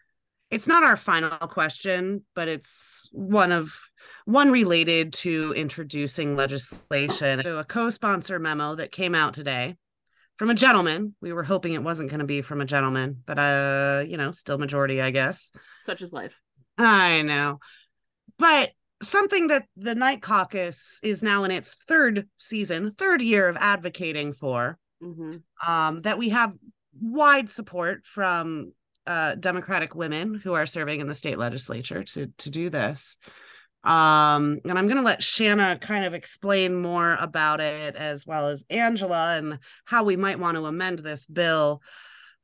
[0.51, 3.79] it's not our final question but it's one of
[4.25, 9.77] one related to introducing legislation so a co-sponsor memo that came out today
[10.41, 13.39] from a gentleman we were hoping it wasn't going to be from a gentleman but
[13.39, 16.33] uh you know still majority i guess Such is life.
[16.79, 17.61] i know
[18.39, 18.71] but
[19.03, 24.33] something that the night caucus is now in its third season third year of advocating
[24.33, 25.37] for hmm
[25.67, 26.55] um, that we have
[26.99, 28.73] wide support from
[29.07, 33.19] uh, Democratic women who are serving in the state legislature to to do this.
[33.83, 38.49] Um, and I'm going to let Shanna kind of explain more about it as well
[38.49, 41.81] as Angela and how we might want to amend this bill.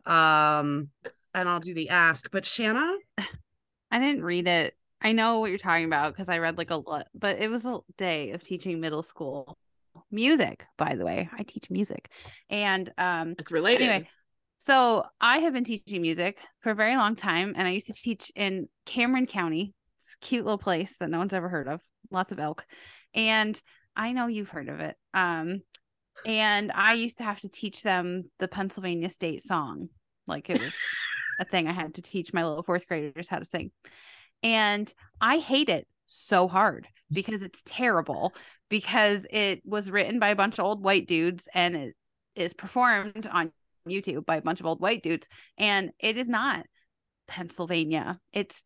[0.07, 0.89] Um,
[1.35, 2.31] and I'll do the ask.
[2.31, 2.97] But Shanna,
[3.91, 4.75] I didn't read it.
[5.01, 7.67] I know what you're talking about because I read like a lot, but it was
[7.67, 9.59] a day of teaching middle school
[10.11, 11.29] music, by the way.
[11.37, 12.11] I teach music.
[12.49, 13.89] And um It's related.
[13.89, 14.09] anyway,
[14.59, 17.93] so I have been teaching music for a very long time and I used to
[17.93, 19.75] teach in Cameron County.
[20.21, 21.81] Cute little place that no one's ever heard of.
[22.11, 22.67] Lots of elk.
[23.15, 23.61] And
[23.97, 24.97] I know you've heard of it.
[25.15, 25.63] Um,
[26.25, 29.89] and I used to have to teach them the Pennsylvania state song.
[30.27, 30.75] Like it was
[31.41, 33.71] a thing I had to teach my little fourth graders how to sing.
[34.43, 38.35] And I hate it so hard because it's terrible
[38.69, 41.95] because it was written by a bunch of old white dudes and it
[42.35, 43.53] is performed on
[43.89, 45.29] YouTube by a bunch of old white dudes
[45.59, 46.67] and it is not
[47.27, 48.21] Pennsylvania.
[48.33, 48.63] It's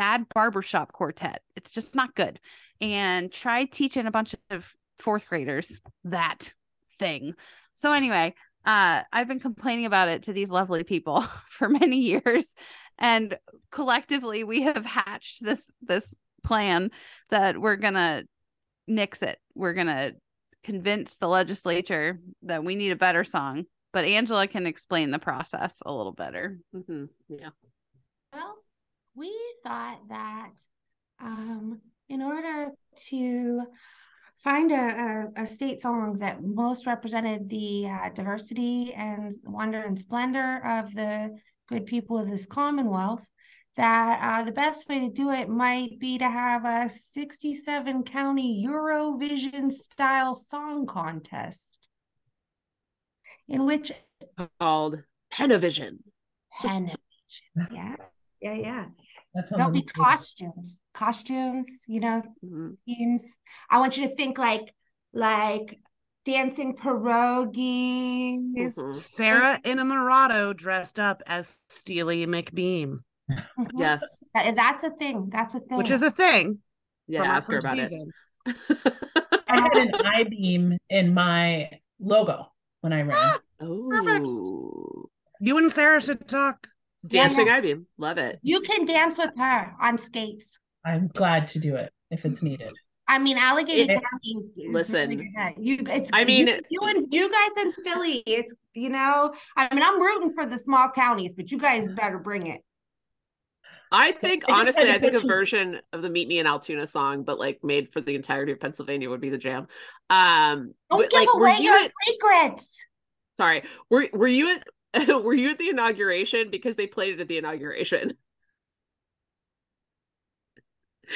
[0.00, 1.42] bad barbershop quartet.
[1.56, 2.40] It's just not good.
[2.80, 6.54] And try teaching a bunch of fourth graders that
[6.98, 7.34] thing.
[7.74, 8.34] So anyway,
[8.64, 12.46] uh I've been complaining about it to these lovely people for many years
[12.98, 13.36] and
[13.70, 16.90] collectively we have hatched this this plan
[17.28, 18.26] that we're to
[18.86, 19.38] nix it.
[19.54, 20.14] We're to
[20.64, 23.64] convince the legislature that we need a better song.
[23.92, 26.58] But Angela can explain the process a little better.
[26.74, 27.08] Mhm.
[27.28, 27.50] Yeah.
[29.14, 29.34] We
[29.64, 30.50] thought that
[31.20, 32.70] um, in order
[33.08, 33.62] to
[34.36, 39.98] find a, a, a state song that most represented the uh, diversity and wonder and
[39.98, 41.38] splendor of the
[41.68, 43.26] good people of this commonwealth,
[43.76, 48.64] that uh, the best way to do it might be to have a 67 county
[48.66, 51.88] Eurovision style song contest
[53.48, 53.92] in which
[54.58, 55.98] Called Penavision.
[56.62, 56.96] Panavision,
[57.70, 57.96] yeah,
[58.40, 58.86] yeah, yeah.
[59.34, 62.76] That's There'll be costumes, costumes, you know, Mhm.
[62.86, 63.38] themes.
[63.68, 64.74] I want you to think like
[65.12, 65.78] like
[66.24, 68.74] dancing pierogies.
[68.74, 68.94] Mhm.
[68.94, 73.70] Sarah Innamorato dressed up as Steely McBeam, Mhm.
[73.74, 74.22] Yes.
[74.34, 75.28] That- that's a thing.
[75.30, 75.78] That's a thing.
[75.78, 76.58] which is a thing.
[77.06, 77.22] Yeah.
[77.24, 78.12] Ask her about season.
[78.46, 78.56] it.
[79.48, 83.36] I had an I beam in my logo when I ran.
[83.60, 85.10] oh.
[85.40, 86.68] You and Sarah should talk.
[87.02, 87.56] Yeah, Dancing yeah.
[87.56, 87.86] I beam.
[87.98, 88.38] Love it.
[88.42, 90.58] you can dance with her on skates.
[90.84, 92.72] I'm glad to do it if it's needed.
[93.08, 95.18] I mean, Allegheny It- County is- is listen.
[95.58, 96.10] You, it's.
[96.12, 98.22] I mean- you, you and you guys in Philly.
[98.26, 99.34] It's you know.
[99.56, 102.60] I mean, I'm rooting for the small counties, but you guys better bring it.
[103.92, 107.40] I think honestly, I think a version of the Meet Me in Altoona song, but
[107.40, 109.66] like made for the entirety of Pennsylvania would be the jam.
[110.08, 112.76] Um Don't but, give like were away you your at secrets.
[113.36, 114.62] sorry, were were you at
[115.08, 116.50] were you at the inauguration?
[116.50, 118.14] Because they played it at the inauguration.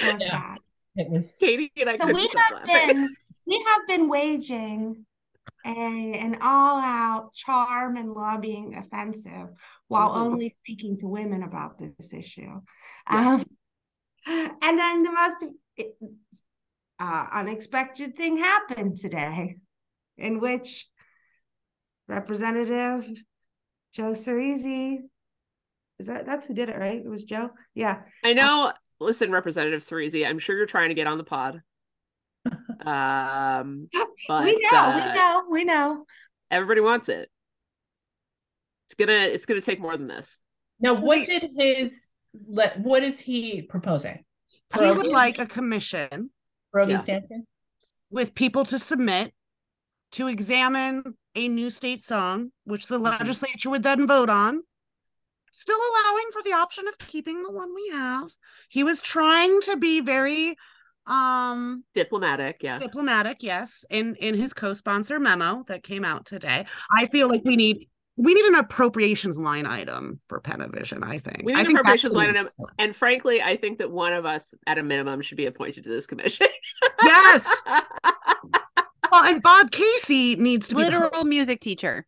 [0.04, 0.32] Was Yeah.
[0.32, 0.58] bad.
[0.96, 2.88] It was Katie and I So we have laughing.
[2.88, 3.16] been
[3.46, 5.04] we have been waging
[5.66, 9.48] a, an all-out charm and lobbying offensive
[9.88, 10.16] while Mhm.
[10.16, 12.60] only speaking to women about this issue.
[13.06, 13.44] Um,
[14.26, 15.44] and then the most
[16.98, 19.56] uh, unexpected thing happened today,
[20.16, 20.88] in which
[22.08, 23.10] Representative
[23.94, 24.98] Joe Ciresi,
[25.98, 26.98] is that that's who did it, right?
[26.98, 27.50] It was Joe.
[27.74, 28.02] Yeah.
[28.24, 28.72] I know.
[29.00, 31.60] Listen, Representative Cerisi, I'm sure you're trying to get on the pod.
[32.84, 33.88] Um,
[34.28, 36.04] but we know, uh, we know, we know.
[36.50, 37.30] everybody wants it.
[38.86, 40.42] It's gonna it's gonna take more than this.
[40.80, 40.92] now.
[40.92, 42.10] So What wait- did his
[42.46, 42.78] let?
[42.80, 44.22] What is he proposing?
[44.78, 46.28] He would like a commission
[46.74, 47.02] Pierogies Yeah.
[47.20, 47.46] dancing.
[48.10, 49.32] with people to submit
[50.12, 53.18] to examine a new state song, which the Mhm.
[53.18, 54.62] legislature would then vote on,
[55.52, 58.30] still allowing for the option of keeping the one we have.
[58.68, 60.56] He was trying to be very
[61.06, 62.78] um Diplomatic, yeah.
[62.78, 66.64] diplomatic, yes, in in his co-sponsor memo that came out today.
[66.90, 71.42] I feel like we need we need an appropriations line item for Penavision, I think.
[71.44, 72.46] We need an think appropriations line item.
[72.78, 75.90] And frankly, I think that one of us, at a minimum, should be appointed to
[75.90, 76.46] this commission.
[77.02, 77.64] Yes.
[79.14, 82.04] Well, and Bob Casey needs to be the Literal music teacher.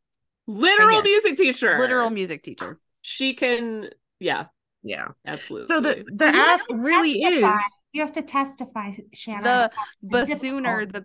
[0.48, 1.78] Literal music teacher.
[1.78, 2.80] Literal music teacher.
[3.02, 4.46] She can, yeah,
[4.82, 5.08] yeah.
[5.24, 5.72] absolutely.
[5.72, 7.54] So the the You ask really testify.
[7.54, 9.44] is You have to testify, Shannon.
[9.44, 9.70] The
[10.02, 11.04] the sooner the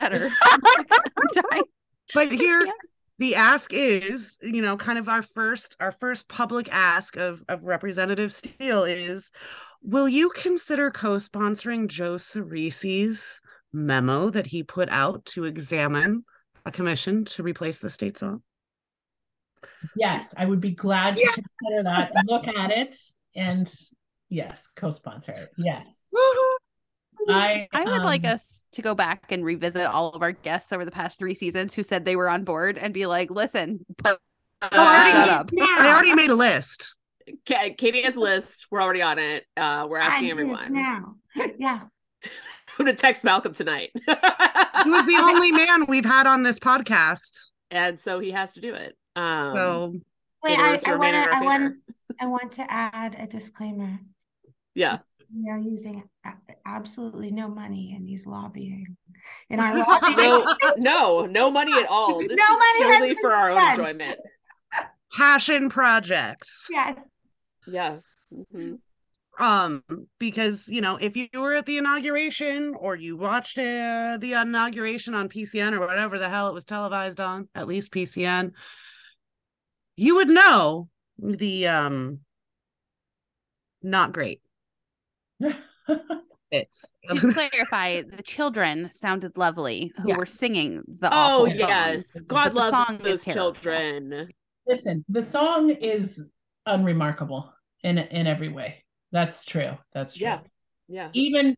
[0.00, 0.30] better.
[2.14, 2.66] But here
[3.18, 7.64] the ask is you know kind of our first our first public ask of of
[7.64, 9.30] representative steele is
[9.82, 13.40] will you consider co-sponsoring joe ciresi's
[13.72, 16.24] memo that he put out to examine
[16.64, 18.42] a commission to replace the state song
[19.96, 21.32] Yes, I would be glad to Yeah.
[21.32, 22.24] consider that.
[22.26, 22.96] Look at it,
[23.34, 23.72] and
[24.28, 25.50] yes, co-sponsor it.
[25.56, 26.10] Yes,
[27.28, 27.68] I.
[27.72, 30.84] I would like um, us to go back and revisit all of our guests over
[30.84, 34.18] the past three seasons who said they were on board and be like, listen, but
[34.62, 35.50] already- shut up.
[35.60, 36.94] i already made a list
[37.44, 38.66] Katie has a list.
[38.70, 39.44] We're already on it.
[39.56, 40.72] Uh, we're asking I do everyone.
[40.72, 41.14] now.
[41.58, 41.82] Yeah.
[42.78, 43.90] I'm gonna text Malcolm tonight.
[43.94, 48.60] he was the only man we've had on this podcast and so he has to
[48.60, 48.96] do it.
[49.16, 49.94] Um, so
[50.42, 51.74] Wait, I, I want in to I want.
[52.20, 53.98] I want to add a disclaimer.
[54.74, 54.98] yeah.
[55.34, 56.02] We are using
[56.66, 58.96] absolutely no money in these lobbying.
[59.48, 60.16] In our lobbying.
[60.18, 62.18] no, no, no money at all.
[62.28, 64.18] This No is money purely for our own enjoyment.
[65.16, 66.66] Passion projects.
[66.70, 66.96] Yes.
[67.66, 67.96] Yeah.
[68.54, 68.78] Mhm.
[69.42, 69.82] Um
[70.20, 75.14] because you know if you were at the inauguration or you watched uh, the inauguration
[75.14, 78.52] on PCN or whatever the hell it was televised on at least PCN
[79.96, 80.88] you would know
[81.18, 82.20] the um
[83.82, 84.40] not great
[86.52, 92.26] it's to clarify, the children sounded lovely who were singing the Oh awful yes, but
[92.28, 94.28] God the love song is those children.
[94.66, 96.28] Listen, the song is
[96.66, 98.84] unremarkable in in every way.
[99.12, 99.76] That's true.
[99.92, 100.24] That's true.
[100.26, 100.40] Yeah.
[100.88, 101.08] Yeah.
[101.12, 101.54] Even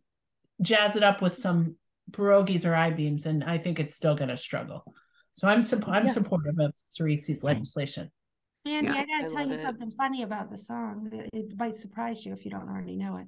[0.60, 1.76] jazz it up with some
[2.10, 4.84] pierogies or I beams, and I think it's still going to struggle.
[5.34, 6.12] So I'm sup- I'm Yeah.
[6.12, 8.10] supportive of Ciresi's legislation.
[8.64, 8.94] Mandy, Yeah.
[8.94, 9.62] I gotta tell you it.
[9.62, 11.10] something funny about the song.
[11.12, 13.26] It, it might surprise you if you don't already know it.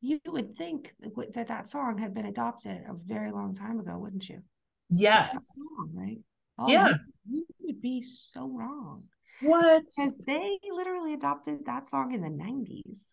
[0.00, 3.98] You would think that that, that song had been adopted a very long time ago,
[3.98, 4.42] wouldn't you?
[4.90, 5.32] Yes.
[5.56, 6.18] Song, right?
[6.58, 6.88] Oh, Yeah.
[7.28, 9.04] You, you would be so wrong.
[9.40, 9.82] What?
[9.96, 13.04] Because they literally adopted that song in the 90s.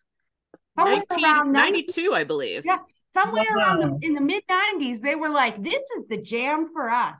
[0.78, 2.62] Somewhere 19, around 90 92, I believe.
[2.64, 2.78] Yeah.
[3.14, 6.88] Somewhere around the, in the mid 90s, they were like, this is the jam for
[6.88, 7.18] us.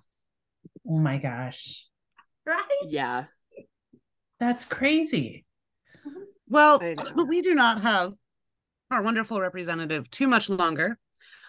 [0.88, 1.86] Oh my gosh.
[2.46, 2.64] Right?
[2.88, 3.24] Yeah.
[4.40, 5.44] That's crazy.
[6.48, 7.24] well I know.
[7.24, 8.14] we do not have
[8.90, 10.98] our wonderful representative too much longer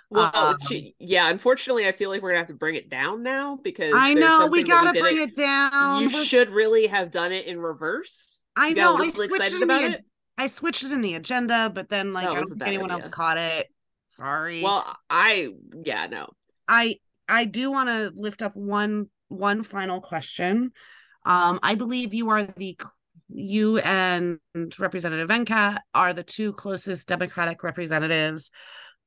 [0.10, 1.30] Well, Um, she, yeah.
[1.30, 4.48] Unfortunately, I feel like we're gonna have to bring it down now because I know
[4.52, 8.44] we gotta bring it down You should really have done it in reverse.
[8.56, 10.06] I You know a I little switched excited it in about the it.
[10.38, 12.68] I switched it in the agenda but then like That I don't a think bad
[12.70, 13.68] anyone else caught it
[14.08, 15.50] sorry Well, I
[15.84, 16.30] yeah no.
[16.68, 16.96] I
[17.28, 20.72] I do want to lift up one one final question.
[21.26, 22.94] Um, I believe you are the cl-
[23.30, 24.40] you and
[24.78, 28.52] Representative Venkat are the two closest Democratic representatives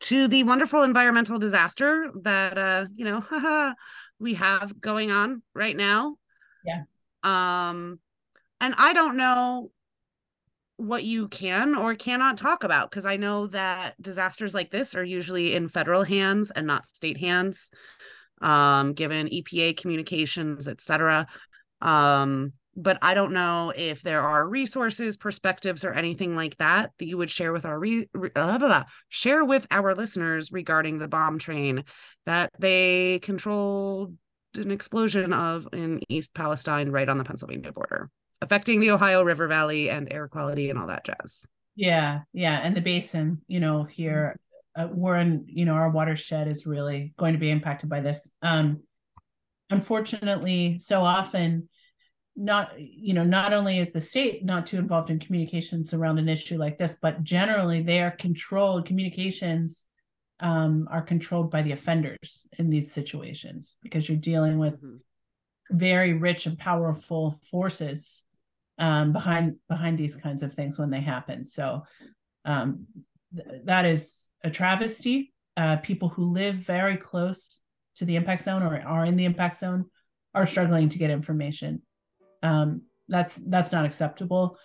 [0.01, 3.75] to the wonderful environmental disaster that uh you know
[4.19, 6.17] we have going on right now.
[6.65, 6.83] Yeah.
[7.23, 8.01] Um,
[8.61, 9.71] and I don't know
[10.77, 15.05] what you can or cannot talk about because I know that disasters like this are
[15.05, 17.71] usually in federal hands and not state hands,
[18.43, 21.27] um, given EPA communications, et cetera.
[21.81, 27.07] Um, but I don't know if there are resources, perspectives, or anything like that that
[27.07, 30.99] you would share with our re- re- blah, blah, blah, share with our listeners regarding
[30.99, 31.85] the bomb train
[32.27, 34.15] that they controlled
[34.57, 38.11] an explosion of in East Palestine, right on the Pennsylvania border,
[38.43, 41.47] affecting the Ohio River Valley and air quality and all that jazz.
[41.75, 44.37] Yeah, yeah, and the basin, you know, here
[44.77, 48.31] uh, we're in, you know, our watershed is really going to be impacted by this.
[48.43, 48.83] Um,
[49.71, 51.69] unfortunately, so often,
[52.37, 56.29] not you know, not only is the state not too involved in communications around an
[56.29, 58.87] issue like this, but generally they are controlled.
[58.87, 59.87] Communications
[60.41, 65.01] um, are controlled by the offenders in these situations because you're dealing with Mhm.
[65.71, 68.26] very rich and powerful forces
[68.79, 71.45] um, behind behind these kinds of things when they happen.
[71.45, 71.85] So
[72.45, 72.87] um,
[73.35, 75.33] th- that is a travesty.
[75.57, 77.63] Uh, people who live very close
[77.97, 79.87] to the impact zone or are in the impact zone
[80.35, 81.81] are struggling to get information.
[82.43, 84.59] Um, that's that's not acceptable.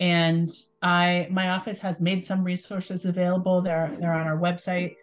[0.00, 0.48] And
[0.80, 3.60] I my office has made some resources available.
[3.62, 4.94] They're they're on our website.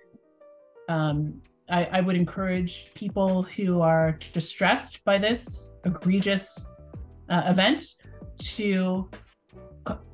[0.87, 6.69] Um, I, I would encourage people who are distressed by this egregious
[7.27, 7.95] uh, event
[8.37, 9.09] to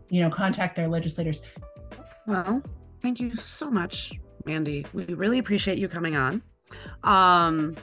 [0.10, 1.42] you know contact their legislators
[2.28, 2.62] Well,
[3.02, 4.14] thank you so much,
[4.46, 4.86] Mandy.
[4.94, 6.42] We really appreciate you coming on.
[7.04, 7.76] Um,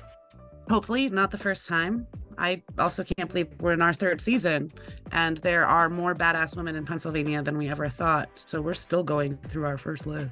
[0.68, 2.06] hopefully not the first time.
[2.38, 4.72] I also can't believe we're in our third season
[5.10, 8.30] and there are more badass women in Pennsylvania than we ever thought.
[8.36, 10.30] So we're still going through our first list.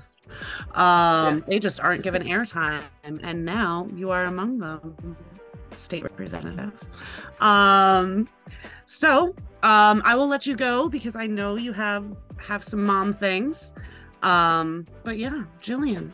[0.74, 5.16] Um, they just aren't given airtime, and now you are among them,
[5.74, 6.72] state representative.
[7.40, 8.28] Um,
[8.86, 9.34] so
[9.66, 12.04] um, I will let you go because I know you have
[12.38, 13.74] have some mom things.
[14.22, 16.12] Um, but yeah, Jillian.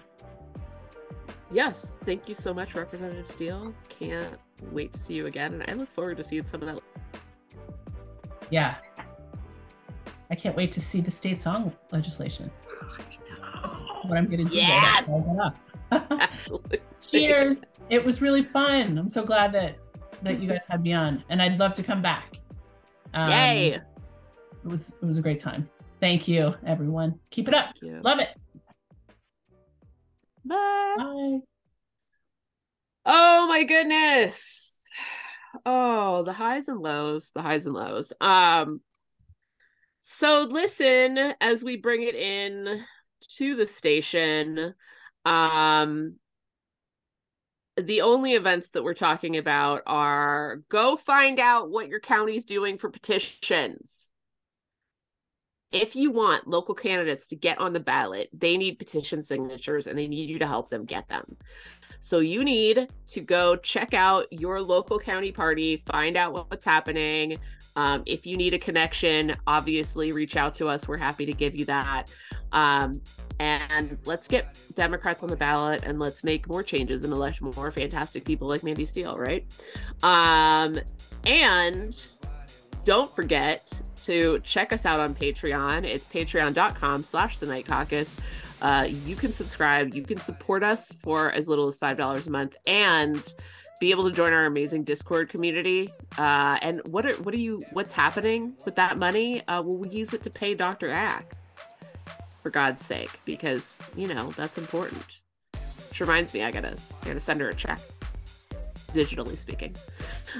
[1.52, 3.74] Yes, thank you so much, Representative Steele.
[3.88, 4.38] Can't
[4.70, 6.82] wait to see you again, and I look forward to seeing some of that.
[8.50, 8.76] yeah
[10.30, 12.50] i can't wait to see the state song legislation
[14.06, 15.08] what i'm getting to Yes!
[15.92, 16.78] Absolutely.
[17.06, 19.76] cheers it was really fun i'm so glad that
[20.22, 22.38] that you guys had me on and i'd love to come back
[23.14, 23.74] Um, Yay!
[23.74, 23.82] it
[24.64, 25.68] was it was a great time
[26.00, 28.30] thank you everyone keep it up love it
[30.44, 30.94] Bye.
[30.96, 31.38] bye
[33.04, 34.84] Oh my goodness.
[35.66, 38.12] Oh, the highs and lows, the highs and lows.
[38.20, 38.80] Um
[40.02, 42.84] so listen as we bring it in
[43.36, 44.74] to the station.
[45.24, 46.16] Um,
[47.76, 52.78] the only events that we're talking about are go find out what your county's doing
[52.78, 54.10] for petitions.
[55.72, 59.98] If you want local candidates to get on the ballot, they need petition signatures and
[59.98, 61.36] they need you to help them get them.
[61.98, 67.38] So you need to go check out your local county party, find out what's happening.
[67.74, 70.86] Um, if you need a connection, obviously reach out to us.
[70.86, 72.12] We're happy to give you that.
[72.52, 73.00] Um,
[73.42, 77.70] and let's get Democrats on the ballot and let's make more changes and elect more
[77.70, 79.44] fantastic people like Mandy Steele, right?
[80.02, 80.78] Um,
[81.26, 82.06] and
[82.84, 83.72] don't forget
[84.02, 85.84] to check us out on Patreon.
[85.84, 88.16] It's patreon.com slash the night caucus.
[88.60, 92.56] Uh, you can subscribe, you can support us for as little as $5 a month
[92.66, 93.34] and
[93.80, 95.88] be able to join our amazing Discord community.
[96.16, 99.40] Uh, and what are what are you what's happening with that money?
[99.48, 100.88] Uh, well, we use it to pay Dr.
[100.88, 101.34] Ack
[102.42, 105.22] for God's sake, because you know that's important.
[105.88, 107.78] Which reminds me, I gotta I gotta send her a check,
[108.92, 109.74] digitally speaking.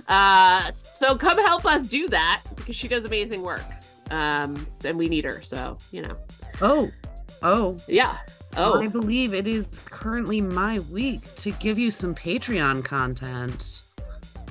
[0.09, 3.65] Uh, so come help us do that because she does amazing work,
[4.11, 5.43] um, and we need her.
[5.43, 6.17] So you know.
[6.61, 6.91] Oh,
[7.43, 8.19] oh, yeah.
[8.57, 13.82] Oh, I believe it is currently my week to give you some Patreon content.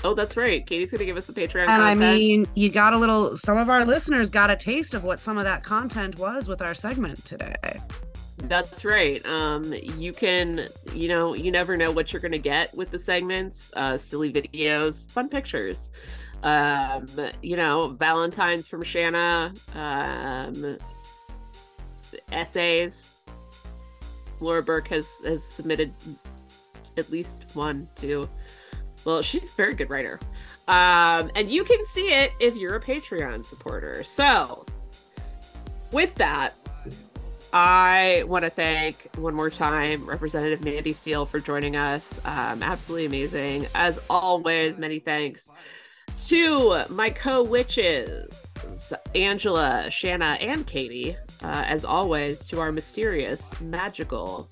[0.03, 0.65] Oh, that's right.
[0.65, 1.61] Katie's gonna give us a Patreon.
[1.61, 2.01] And content.
[2.01, 3.37] I mean, you got a little.
[3.37, 6.61] Some of our listeners got a taste of what some of that content was with
[6.61, 7.55] our segment today.
[8.37, 9.23] That's right.
[9.27, 13.71] Um, you can, you know, you never know what you're gonna get with the segments.
[13.75, 15.91] Uh, silly videos, fun pictures.
[16.41, 17.05] Um,
[17.43, 19.53] you know, Valentine's from Shanna.
[19.75, 20.77] Um,
[22.31, 23.11] essays.
[24.39, 25.93] Laura Burke has has submitted
[26.97, 28.27] at least one, two.
[29.05, 30.19] Well, she's a very good writer.
[30.67, 34.03] Um, and you can see it if you're a Patreon supporter.
[34.03, 34.65] So,
[35.91, 36.53] with that,
[37.53, 42.21] I want to thank one more time Representative Mandy Steele for joining us.
[42.23, 43.67] Um, absolutely amazing.
[43.75, 45.51] As always, many thanks
[46.27, 48.31] to my co witches,
[49.15, 51.15] Angela, Shanna, and Katie.
[51.43, 54.47] Uh, as always, to our mysterious, magical,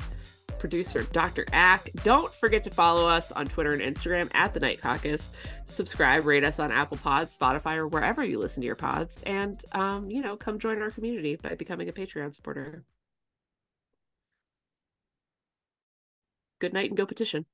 [0.60, 1.46] producer, Dr.
[1.54, 1.90] Ack.
[2.04, 5.32] Don't forget to follow us on Twitter and Instagram at The Night Caucus.
[5.66, 9.24] Subscribe, rate us on Apple Pods, Spotify, or wherever you listen to your pods.
[9.26, 12.84] And, um, you know, come join our community by becoming a Patreon supporter.
[16.60, 17.46] Good night and go petition.